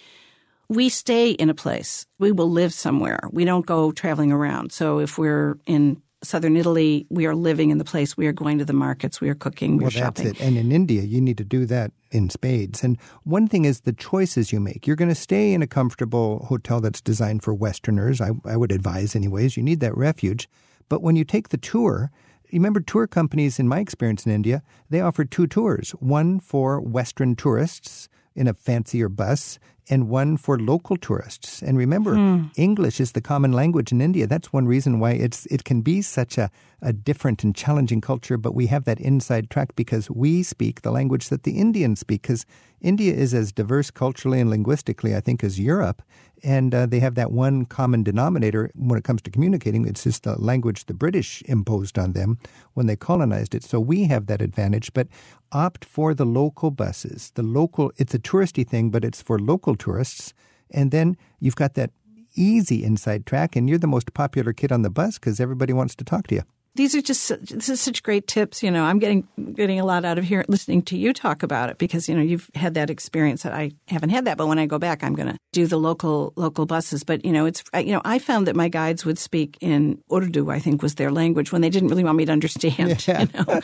[0.68, 2.06] we stay in a place.
[2.20, 3.20] We will live somewhere.
[3.32, 4.72] We don't go traveling around.
[4.72, 8.18] So if we're in southern Italy, we are living in the place.
[8.18, 9.22] We are going to the markets.
[9.22, 9.78] We are cooking.
[9.78, 10.26] We well, are shopping.
[10.26, 10.44] That's it.
[10.44, 12.84] And in India, you need to do that in spades.
[12.84, 14.88] And one thing is the choices you make.
[14.88, 18.22] You're going to stay in a comfortable hotel that's designed for Westerners.
[18.22, 19.56] I, I would advise, anyways.
[19.56, 20.50] You need that refuge.
[20.90, 22.12] But when you take the tour,
[22.52, 27.36] remember tour companies, in my experience in India, they offer two tours one for Western
[27.36, 29.60] tourists in a fancier bus,
[29.90, 31.62] and one for local tourists.
[31.62, 32.52] And remember, mm.
[32.56, 34.28] English is the common language in India.
[34.28, 36.50] That's one reason why it's it can be such a,
[36.82, 40.92] a different and challenging culture, but we have that inside track because we speak the
[40.92, 42.24] language that the Indians speak.
[42.24, 42.46] Because
[42.82, 46.02] India is as diverse culturally and linguistically, I think, as Europe.
[46.44, 49.88] And uh, they have that one common denominator when it comes to communicating.
[49.88, 52.38] It's just the language the British imposed on them
[52.74, 53.64] when they colonized it.
[53.64, 54.94] So we have that advantage.
[54.94, 55.08] But
[55.52, 57.32] opt for the local buses.
[57.36, 60.34] The local, it's a touristy thing, but it's for local tourists.
[60.72, 61.92] And then you've got that
[62.36, 65.96] easy inside track, and you're the most popular kid on the bus because everybody wants
[65.96, 66.42] to talk to you
[66.76, 68.62] these are just this is such great tips.
[68.62, 71.70] You know, I'm getting getting a lot out of here listening to you talk about
[71.70, 74.38] it because you know you've had that experience that I haven't had that.
[74.38, 77.04] But when I go back, I'm going to do the local local buses.
[77.04, 80.52] But you know, it's you know I found that my guides would speak in Urdu.
[80.52, 82.76] I think was their language when they didn't really want me to understand.
[83.06, 83.22] Yeah.
[83.22, 83.62] You know?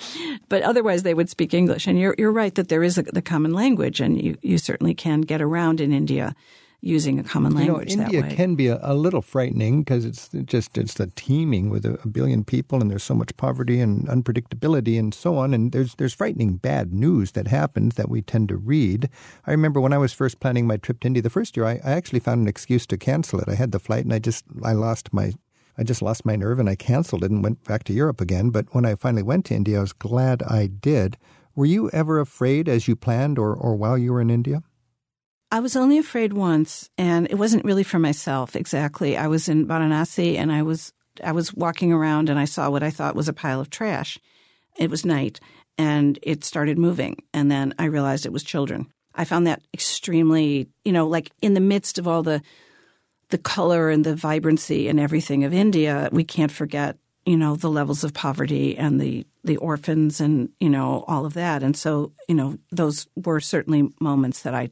[0.50, 1.88] but otherwise they would speak English.
[1.88, 4.94] And you're you're right that there is a, the common language, and you you certainly
[4.94, 6.36] can get around in India
[6.82, 7.92] using a common language.
[7.92, 11.70] You know, India can be a, a, little frightening because it's just it's the teeming
[11.70, 15.54] with a, a, billion people, and there's so much poverty and unpredictability and so on.
[15.54, 19.10] And there's there's frightening bad news that happens that we tend to read.
[19.46, 21.80] I remember when I was first planning my trip to India the first year, I,
[21.84, 23.48] I actually found an excuse to cancel it.
[23.48, 25.34] I had the flight, and I just I lost my
[25.78, 28.50] I just lost my nerve and I canceled it and went back to Europe again.
[28.50, 31.18] But when I finally went to India, I was glad I did.
[31.56, 34.64] Were you ever afraid as you planned or, or while you were in India?
[35.52, 39.18] I was only afraid once, and it wasn't really for myself exactly.
[39.18, 42.84] I was in Varanasi, and I was I was walking around, and I saw what
[42.84, 44.18] I thought was a pile of trash.
[44.78, 45.42] It was night,
[45.78, 48.88] and it started moving, and then I realized it was children.
[49.14, 52.42] I found that extremely, you know, like in the midst of all the
[53.30, 57.70] the color and the vibrancy and everything of India, we can't forget, you know, the
[57.70, 61.62] levels of poverty and the the orphans and you know all of that.
[61.62, 64.70] And so, you know, those were certainly moments that I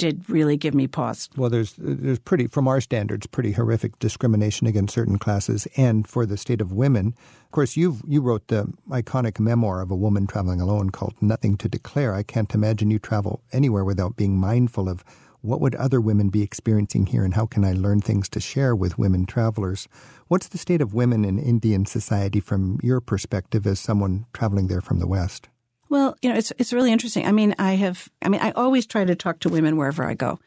[0.00, 1.28] did really give me pause.
[1.36, 6.24] Well, there's there's pretty from our standards pretty horrific discrimination against certain classes, and for
[6.24, 7.14] the state of women.
[7.44, 11.58] Of course, you you wrote the iconic memoir of a woman traveling alone called "Nothing
[11.58, 15.04] to Declare." I can't imagine you travel anywhere without being mindful of
[15.42, 18.74] what would other women be experiencing here, and how can I learn things to share
[18.74, 19.86] with women travelers.
[20.28, 24.82] What's the state of women in Indian society from your perspective as someone traveling there
[24.82, 25.48] from the West?
[25.90, 27.26] Well, you know, it's it's really interesting.
[27.26, 30.14] I mean, I have I mean, I always try to talk to women wherever I
[30.14, 30.38] go.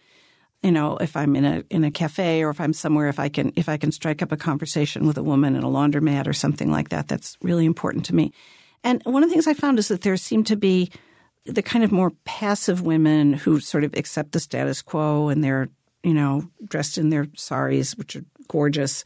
[0.64, 3.28] You know, if I'm in a in a cafe or if I'm somewhere if I
[3.28, 6.34] can if I can strike up a conversation with a woman in a laundromat or
[6.34, 8.32] something like that, that's really important to me.
[8.86, 10.90] And one of the things I found is that there seem to be
[11.46, 15.68] the kind of more passive women who sort of accept the status quo and they're,
[16.04, 19.04] you know, dressed in their saris, which are gorgeous,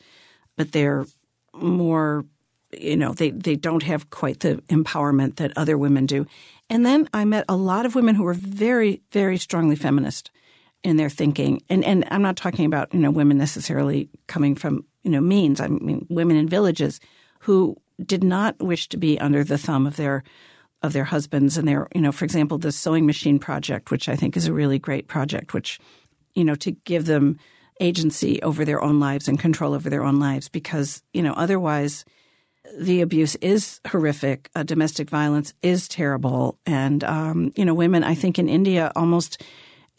[0.55, 1.07] but they're
[1.55, 2.25] more
[2.71, 6.25] you know, they, they don't have quite the empowerment that other women do.
[6.69, 10.31] And then I met a lot of women who were very, very strongly feminist
[10.83, 11.61] in their thinking.
[11.69, 15.61] And, and I'm not talking about, you know, women necessarily coming from, you know, means.
[15.61, 16.99] I mean, women in villages
[17.39, 20.23] who did not wish to be under the thumb of their
[20.83, 24.15] of their husbands and their, you know, for example, the sewing machine project, which I
[24.15, 25.79] think is a really great project, which,
[26.35, 27.39] you know, to give them
[27.81, 32.05] agency over their own lives and control over their own lives because, you know, otherwise–
[32.77, 34.49] the abuse is horrific.
[34.55, 36.57] Uh, domestic violence is terrible.
[36.65, 39.41] And, um, you know, women, I think in India, almost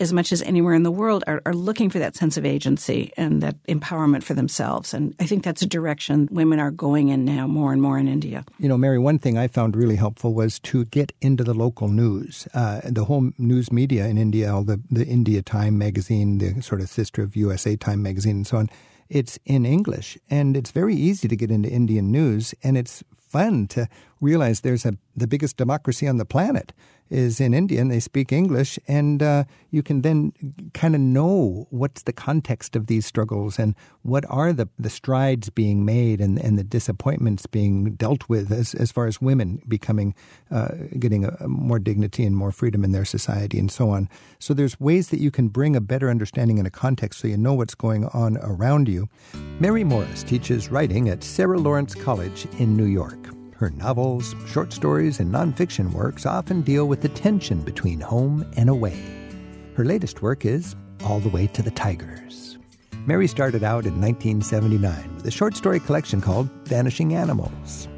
[0.01, 3.13] as much as anywhere in the world, are, are, looking for that sense of agency
[3.17, 4.95] and that empowerment for themselves.
[4.95, 8.07] And I think that's a direction women are going in now more and more in
[8.07, 8.45] India.
[8.61, 11.89] You know, Mary, one thing I found really helpful was to get into the local
[11.89, 12.47] news.
[12.55, 16.81] Uh, the whole news media in India, all the, the India Time magazine, the sort
[16.81, 18.71] of sister of USA Time magazine, and so on
[19.09, 23.67] it's in English, and it's very easy to get into Indian news, and it's fun
[23.69, 23.89] to
[24.21, 26.73] realize there's a the biggest democracy on the planet
[27.11, 30.33] is in India and they speak English, and uh, you can then
[30.75, 35.51] kind of know what's the context of these struggles and what are the, the strides
[35.51, 40.15] being made and, and the disappointments being dealt with as, as far as women becoming,
[40.51, 44.09] uh, getting a, a more dignity and more freedom in their society and so on.
[44.39, 47.37] So there's ways that you can bring a better understanding in a context so you
[47.37, 49.09] know what's going on around you.
[49.61, 53.38] Mary Morris teaches writing at Sarah Lawrence College in New York.
[53.59, 58.71] Her novels, short stories, and nonfiction works often deal with the tension between home and
[58.71, 59.03] away.
[59.75, 62.57] Her latest work is All the Way to the Tigers.
[63.05, 67.89] Mary started out in 1979 with a short story collection called Vanishing Animals.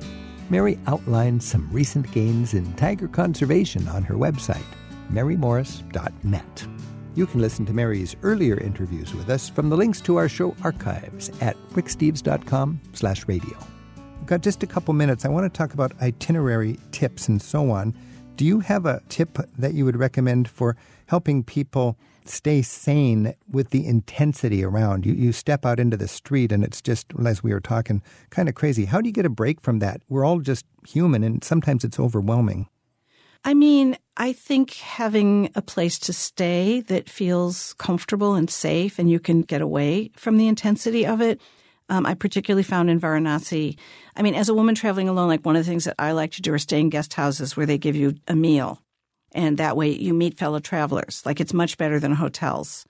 [0.49, 4.65] Mary outlined some recent gains in tiger conservation on her website,
[5.13, 6.67] marymorris.net.
[7.15, 10.57] You can listen to Mary's earlier interviews with us from the links to our show
[10.65, 13.59] archives at ricksteves.com slash radio.
[14.27, 15.25] Got just a couple minutes.
[15.25, 17.93] I want to talk about itinerary tips and so on.
[18.37, 23.71] Do you have a tip that you would recommend for helping people stay sane with
[23.71, 25.05] the intensity around?
[25.05, 28.49] You, you step out into the street and it's just, as we were talking, kind
[28.49, 28.85] of crazy.
[28.85, 30.01] How do you get a break from that?
[30.09, 32.69] We're all just human and sometimes it's overwhelming.
[33.45, 39.11] I mean, I think having a place to stay that feels comfortable and safe and
[39.11, 41.41] you can get away from the intensity of it.
[41.91, 43.77] Um, I particularly found in Varanasi.
[44.17, 46.31] I mean, as a woman traveling alone, like one of the things that I like
[46.33, 48.81] to do are stay in guest houses where they give you a meal.
[49.33, 51.23] And that way you meet fellow travelers.
[51.27, 52.87] Like it's much better than hotels.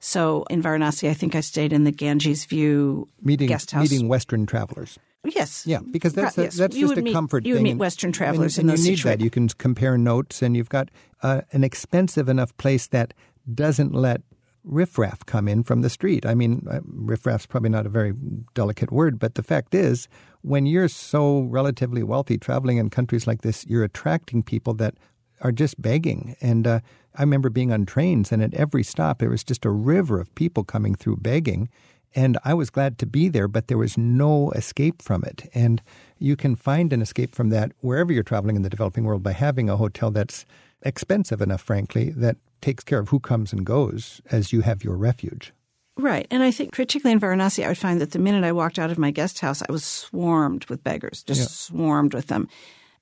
[0.00, 3.90] So in Varanasi, I think I stayed in the Ganges View Meeting, guest house.
[3.90, 4.98] meeting Western travelers.
[5.24, 5.66] Yes.
[5.66, 6.56] Yeah, because that's Pro- yes.
[6.56, 8.76] that's You just a meet- comfort you would meet And- Western and- travelers and, in
[8.76, 9.20] those you need that.
[9.20, 10.90] You can compare notes, and you've got
[11.22, 13.12] uh, an expensive enough place that
[13.52, 14.22] doesn't let
[14.68, 16.26] riffraff come in from the street.
[16.26, 18.12] I mean, uh, riffraff's probably not a very
[18.54, 20.08] delicate word, but the fact is,
[20.42, 24.94] when you're so relatively wealthy traveling in countries like this, you're attracting people that
[25.40, 26.36] are just begging.
[26.40, 26.80] And uh,
[27.14, 30.34] I remember being on trains, and at every stop, there was just a river of
[30.34, 31.68] people coming through begging.
[32.14, 35.50] And I was glad to be there, but there was no escape from it.
[35.54, 35.82] And
[36.18, 39.32] you can find an escape from that wherever you're traveling in the developing world by
[39.32, 40.46] having a hotel that's
[40.82, 44.96] expensive enough, frankly, that takes care of who comes and goes as you have your
[44.96, 45.52] refuge.
[45.96, 46.26] Right.
[46.30, 48.90] And I think particularly in Varanasi, I would find that the minute I walked out
[48.90, 52.48] of my guest house, I was swarmed with beggars, just swarmed with them.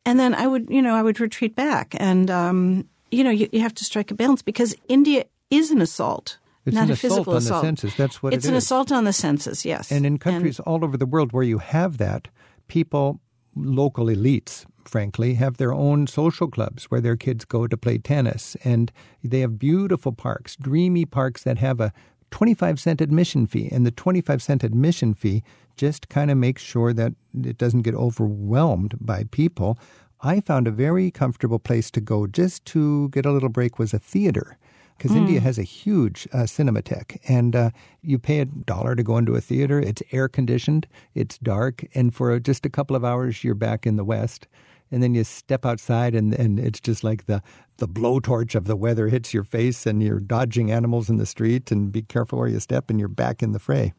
[0.07, 1.95] And then I would, you know, I would retreat back.
[1.99, 5.83] And, um, you know, you, you have to strike a balance because India is an
[5.83, 7.65] assault, It's not an a assault physical on the assault.
[7.65, 7.95] senses.
[7.97, 9.93] That's what it it's an assault on the senses, yes.
[9.93, 12.29] And in countries all over the world where you have that,
[12.67, 13.21] people,
[13.55, 18.57] local elites, frankly, have their own social clubs where their kids go to play tennis.
[18.65, 21.93] And they have beautiful parks, dreamy parks that have a
[22.31, 23.69] 25 cent admission fee.
[23.71, 25.43] And the 25 cent admission fee
[25.77, 27.13] just kind of makes sure that
[27.43, 29.79] it doesn't get overwhelmed by people.
[30.23, 33.93] I found a very comfortable place to go just to get a little break was
[33.93, 34.59] a theater
[34.97, 37.71] because India has a huge uh, cinematheque, and uh,
[38.01, 39.79] you pay a dollar to go into a theater.
[39.79, 43.97] It's air conditioned, it's dark, and for just a couple of hours, you're back in
[43.97, 44.49] the West.
[44.91, 47.43] And then you step outside, and, and it's just like the,
[47.79, 51.71] the blowtorch of the weather hits your face, and you're dodging animals in the street,
[51.71, 53.95] and be careful where you step, and you're back in the fray.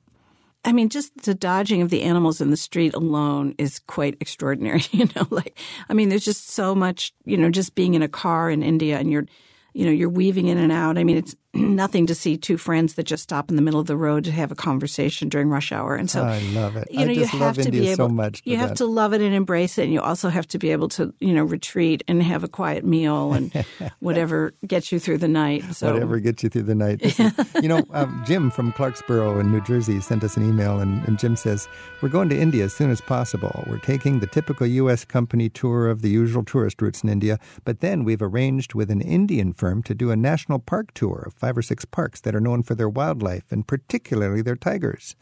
[0.67, 4.81] I mean, just the dodging of the animals in the street alone is quite extraordinary.
[4.91, 5.57] You know, like,
[5.89, 8.97] I mean, there's just so much, you know, just being in a car in India
[8.97, 9.25] and you're,
[9.73, 10.97] you know, you're weaving in and out.
[10.97, 13.87] I mean, it's nothing to see two friends that just stop in the middle of
[13.87, 15.95] the road to have a conversation during rush hour.
[15.95, 16.87] And so, I love it.
[16.91, 18.41] you I know, just you love have to India be able, so much.
[18.45, 18.77] You have that.
[18.77, 21.33] to love it and embrace it, and you also have to be able to, you
[21.33, 23.51] know, retreat and have a quiet meal and
[23.99, 25.63] whatever gets you through the night.
[25.75, 27.01] So, Whatever gets you through the night.
[27.01, 27.19] Is-
[27.61, 31.17] you know, um, Jim from Clarksboro in New Jersey sent us an email, and, and
[31.17, 31.67] Jim says,
[32.01, 33.63] We're going to India as soon as possible.
[33.67, 35.05] We're taking the typical U.S.
[35.05, 39.01] company tour of the usual tourist routes in India, but then we've arranged with an
[39.01, 42.41] Indian firm to do a national park tour of five or six parks that are
[42.41, 45.15] known for their wildlife, and particularly their tigers.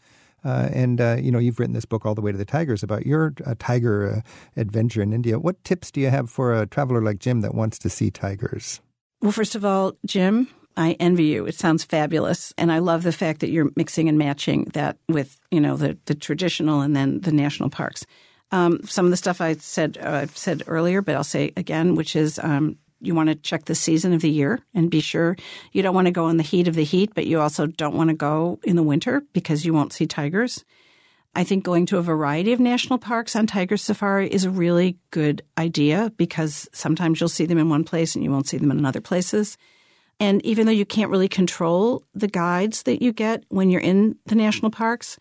[0.44, 2.82] Uh, and uh, you know you've written this book all the way to the tigers
[2.82, 5.38] about your uh, tiger uh, adventure in India.
[5.38, 8.80] What tips do you have for a traveler like Jim that wants to see tigers?
[9.20, 11.46] Well, first of all, Jim, I envy you.
[11.46, 15.38] It sounds fabulous, and I love the fact that you're mixing and matching that with
[15.50, 18.06] you know the the traditional and then the national parks.
[18.52, 22.14] Um, some of the stuff I said I've said earlier, but I'll say again, which
[22.14, 25.36] is um, you want to check the season of the year and be sure
[25.72, 27.96] you don't want to go in the heat of the heat, but you also don't
[27.96, 30.64] want to go in the winter because you won't see tigers.
[31.34, 34.96] I think going to a variety of national parks on tiger safari is a really
[35.10, 38.70] good idea because sometimes you'll see them in one place and you won't see them
[38.70, 39.58] in other places.
[40.18, 44.16] And even though you can't really control the guides that you get when you're in
[44.24, 45.18] the national parks,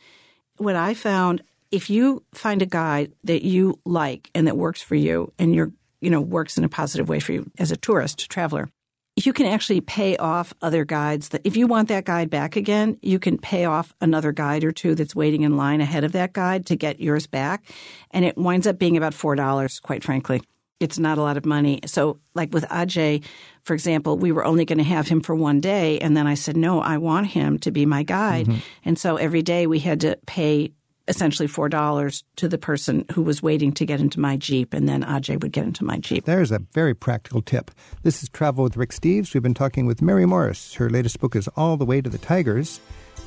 [0.55, 4.95] what I found if you find a guide that you like and that works for
[4.95, 5.73] you and you're
[6.06, 8.70] you know works in a positive way for you as a tourist traveler
[9.16, 12.97] you can actually pay off other guides that if you want that guide back again,
[13.01, 16.34] you can pay off another guide or two that's waiting in line ahead of that
[16.34, 17.64] guide to get yours back.
[18.12, 20.41] And it winds up being about $4, quite frankly.
[20.82, 21.80] It's not a lot of money.
[21.86, 23.24] So, like with Ajay,
[23.64, 25.97] for example, we were only going to have him for one day.
[25.99, 28.47] And then I said, no, I want him to be my guide.
[28.47, 28.60] Mm-hmm.
[28.84, 30.74] And so every day we had to pay
[31.08, 34.74] essentially $4 to the person who was waiting to get into my Jeep.
[34.74, 36.26] And then Ajay would get into my Jeep.
[36.26, 37.72] There's a very practical tip.
[38.03, 39.34] This is Travel with Rick Steves.
[39.34, 40.74] We've been talking with Mary Morris.
[40.74, 42.80] Her latest book is All the Way to the Tigers.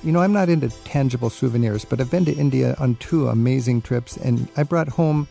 [0.04, 3.82] You know, I'm not into tangible souvenirs, but I've been to India on two amazing
[3.82, 5.26] trips, and I brought home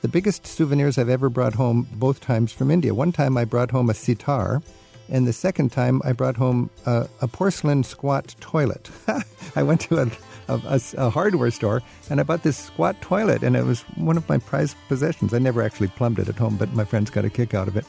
[0.00, 2.94] the biggest souvenirs I've ever brought home both times from India.
[2.94, 4.62] One time I brought home a sitar,
[5.08, 8.90] and the second time I brought home a, a porcelain squat toilet.
[9.56, 10.06] I went to a
[10.48, 14.16] a, a, a, hardware store, and I bought this squat toilet, and it was one
[14.16, 15.34] of my prized possessions.
[15.34, 17.76] I never actually plumbed it at home, but my friends got a kick out of
[17.76, 17.84] it.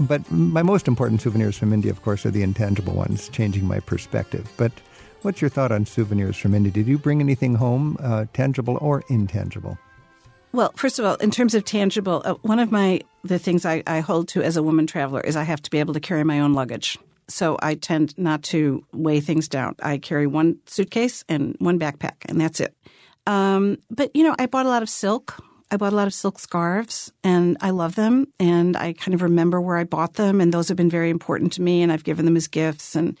[0.00, 3.80] But my most important souvenirs from India, of course, are the intangible ones, changing my
[3.80, 4.50] perspective.
[4.56, 4.72] But
[5.22, 6.72] what's your thought on souvenirs from India?
[6.72, 9.78] Did you bring anything home, uh, tangible or intangible?
[10.52, 13.82] Well, first of all, in terms of tangible, uh, one of my the things I,
[13.86, 16.24] I hold to as a woman traveler is I have to be able to carry
[16.24, 16.98] my own luggage.
[17.28, 19.76] So I tend not to weigh things down.
[19.82, 22.74] I carry one suitcase and one backpack, and that's it.
[23.26, 25.36] Um, but you know, I bought a lot of silk.
[25.70, 28.28] I bought a lot of silk scarves, and I love them.
[28.40, 31.52] And I kind of remember where I bought them, and those have been very important
[31.54, 31.82] to me.
[31.82, 32.96] And I've given them as gifts.
[32.96, 33.18] And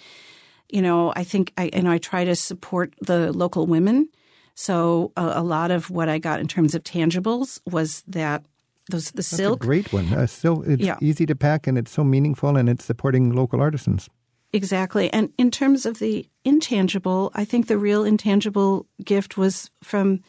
[0.70, 4.08] you know, I think I you know I try to support the local women.
[4.54, 8.44] So a, a lot of what I got in terms of tangibles was that
[8.88, 9.62] those the That's silk.
[9.62, 10.12] a great one.
[10.12, 10.96] Uh, so it's yeah.
[11.00, 14.08] easy to pack and it's so meaningful and it's supporting local artisans.
[14.52, 15.12] Exactly.
[15.12, 20.20] And in terms of the intangible, I think the real intangible gift was from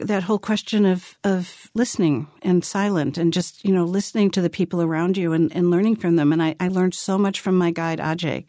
[0.00, 4.48] that whole question of, of listening and silent and just, you know, listening to the
[4.48, 6.32] people around you and, and learning from them.
[6.32, 8.48] And I, I learned so much from my guide, Ajay.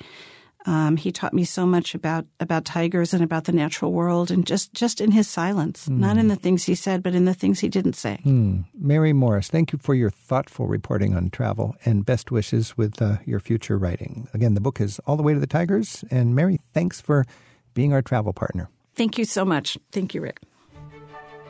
[0.66, 4.45] Um, he taught me so much about about tigers and about the natural world, and
[4.45, 5.97] just just in his silence, mm.
[5.97, 8.20] not in the things he said, but in the things he didn't say.
[8.26, 8.66] Mm.
[8.74, 13.18] Mary Morris, thank you for your thoughtful reporting on travel, and best wishes with uh,
[13.26, 14.28] your future writing.
[14.34, 17.26] Again, the book is All the Way to the Tigers, and Mary, thanks for
[17.74, 18.70] being our travel partner.
[18.95, 19.78] Thank you so much.
[19.93, 20.41] Thank you, Rick.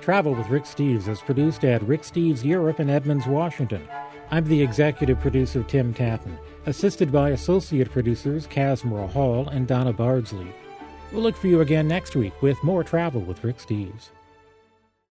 [0.02, 3.88] Travel with Rick Steves is produced at Rick Steves Europe in Edmonds, Washington.
[4.32, 6.38] I'm the executive producer, Tim Tattan
[6.70, 10.54] assisted by associate producers Casmara Hall and Donna Bardsley.
[11.12, 14.10] We'll look for you again next week with more travel with Rick Steves.